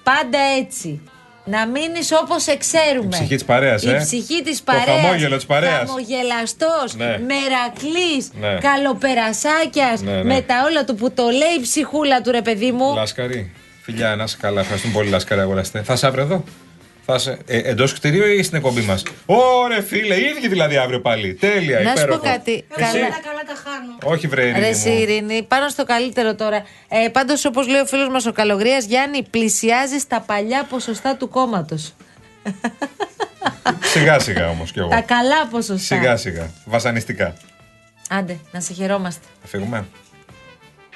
πάντα 0.03 0.37
έτσι. 0.59 1.01
Να 1.45 1.67
μείνεις 1.67 2.11
όπως 2.21 2.43
σε 2.43 2.55
ξέρουμε. 2.57 3.05
Η 3.05 3.09
ψυχή 3.09 3.35
της 3.35 3.45
παρέας, 3.45 3.83
Η 3.83 3.89
ε. 3.89 3.97
ψυχή 3.97 4.41
της 4.43 4.57
Το 4.57 4.63
παρέας. 4.65 5.01
χαμόγελο 5.01 5.35
της 5.35 5.45
παρέας. 5.45 5.77
Χαμογελαστός. 5.89 6.95
Ναι. 6.95 7.05
Μερακλής. 7.05 8.29
Ναι. 8.39 8.57
Καλοπερασάκιας. 8.59 10.01
Ναι, 10.01 10.11
ναι. 10.11 10.23
Με 10.23 10.41
τα 10.41 10.55
όλα 10.69 10.85
του 10.85 10.95
που 10.95 11.11
το 11.11 11.23
λέει 11.23 11.55
η 11.57 11.61
ψυχούλα 11.61 12.21
του 12.21 12.31
ρε 12.31 12.41
παιδί 12.41 12.71
μου. 12.71 12.93
Λάσκαρη, 12.95 13.51
φιλιά, 13.81 14.15
να 14.15 14.23
είσαι 14.23 14.37
καλά. 14.41 14.61
Ευχαριστούμε 14.61 14.93
πολύ, 14.93 15.09
Λάσκαρη, 15.09 15.41
αγοραστέ. 15.41 15.81
Θα 15.83 15.95
σε 15.95 16.07
αύριο 16.07 16.23
εδώ. 16.23 16.43
Θα 17.07 17.17
σε, 17.17 17.37
ε, 17.45 17.57
εντός 17.57 17.93
κτηρίου 17.93 18.25
ή 18.39 18.43
στην 18.43 18.57
εκπομπή 18.57 18.81
μας; 18.81 19.03
Ωρε 19.25 19.81
φίλε, 19.81 20.15
οι 20.15 20.23
ίδιοι 20.37 20.47
δηλαδή 20.47 20.77
αύριο 20.77 21.01
πάλι. 21.01 21.33
Τέλεια, 21.33 21.79
Να 21.79 21.89
σου 21.89 21.93
πω 21.95 22.01
υπέροχο. 22.01 22.23
κάτι. 22.23 22.51
Εσύ; 22.51 22.91
Καλά. 22.91 23.07
καλά 23.07 23.41
τα 23.47 23.55
χάνω. 23.63 24.13
Όχι, 24.15 24.27
βρε, 24.27 24.41
Ειρήνη 24.41 24.59
Ρε 24.59 24.65
μου. 24.65 24.71
εσύ, 24.71 24.89
Ειρήνη, 24.89 25.43
πάνω 25.43 25.69
στο 25.69 25.83
καλύτερο 25.85 26.35
τώρα. 26.35 26.63
Ε, 26.87 27.07
Πάντως, 27.09 27.45
όπως 27.45 27.67
λέει 27.67 27.81
ο 27.81 27.85
φίλος 27.85 28.09
μας 28.09 28.25
ο 28.25 28.31
Καλογρίας, 28.31 28.85
Γιάννη, 28.85 29.23
πλησιάζει 29.29 29.97
στα 29.97 30.19
παλιά 30.21 30.63
ποσοστά 30.69 31.15
του 31.15 31.29
κόμματος. 31.29 31.93
Σιγά 33.81 34.19
σιγά 34.19 34.49
όμως 34.49 34.71
κι 34.71 34.79
εγώ. 34.79 34.87
Τα 34.89 35.01
καλά 35.01 35.47
ποσοστά. 35.51 35.95
Σιγά 35.95 36.17
σιγά. 36.17 36.51
Βασανιστικά. 36.65 37.33
Άντε, 38.09 38.37
να 38.51 38.59
σε 38.59 38.73
χαιρόμαστε. 38.73 39.25
Θα 39.41 39.47
φύγουμε; 39.47 39.85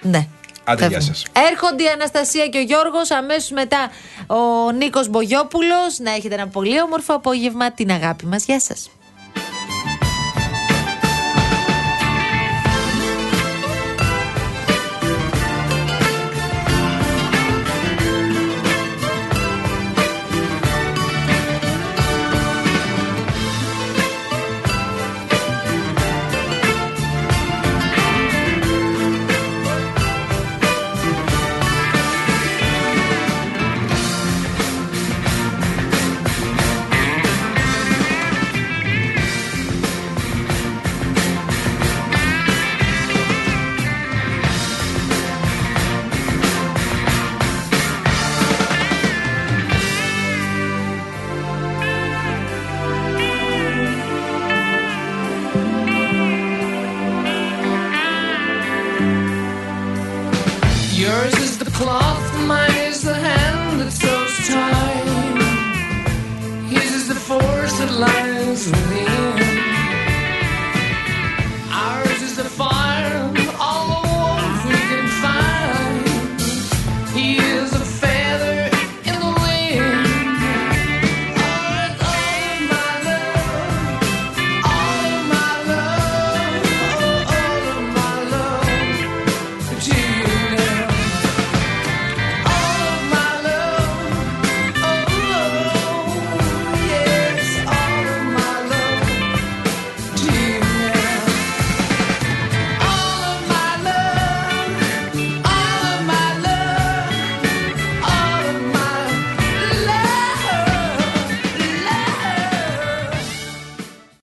Ναι. 0.02 0.28
Άντε, 0.72 0.88
γεια 0.88 0.90
Φεύγουμε. 1.00 1.16
σας. 1.16 1.26
Έρχονται 1.52 1.84
η 1.84 1.88
Αναστασία 1.88 2.48
και 2.48 2.58
ο 2.58 2.62
Γιώργος 2.62 3.12
Αμέσως 3.12 3.50
μετά 3.52 3.92
ο 4.28 4.72
Νίκος 4.72 5.08
Μπογιόπουλος 5.10 6.00
Να 6.00 6.12
έχετε 6.12 6.34
ένα 6.36 6.48
πολύ 6.48 6.82
όμορφο 6.82 7.14
απόγευμα. 7.14 7.72
Την 7.72 7.92
αγάπη 7.92 8.26
μας. 8.26 8.46
Γεια 8.46 8.60
σας. 8.60 8.90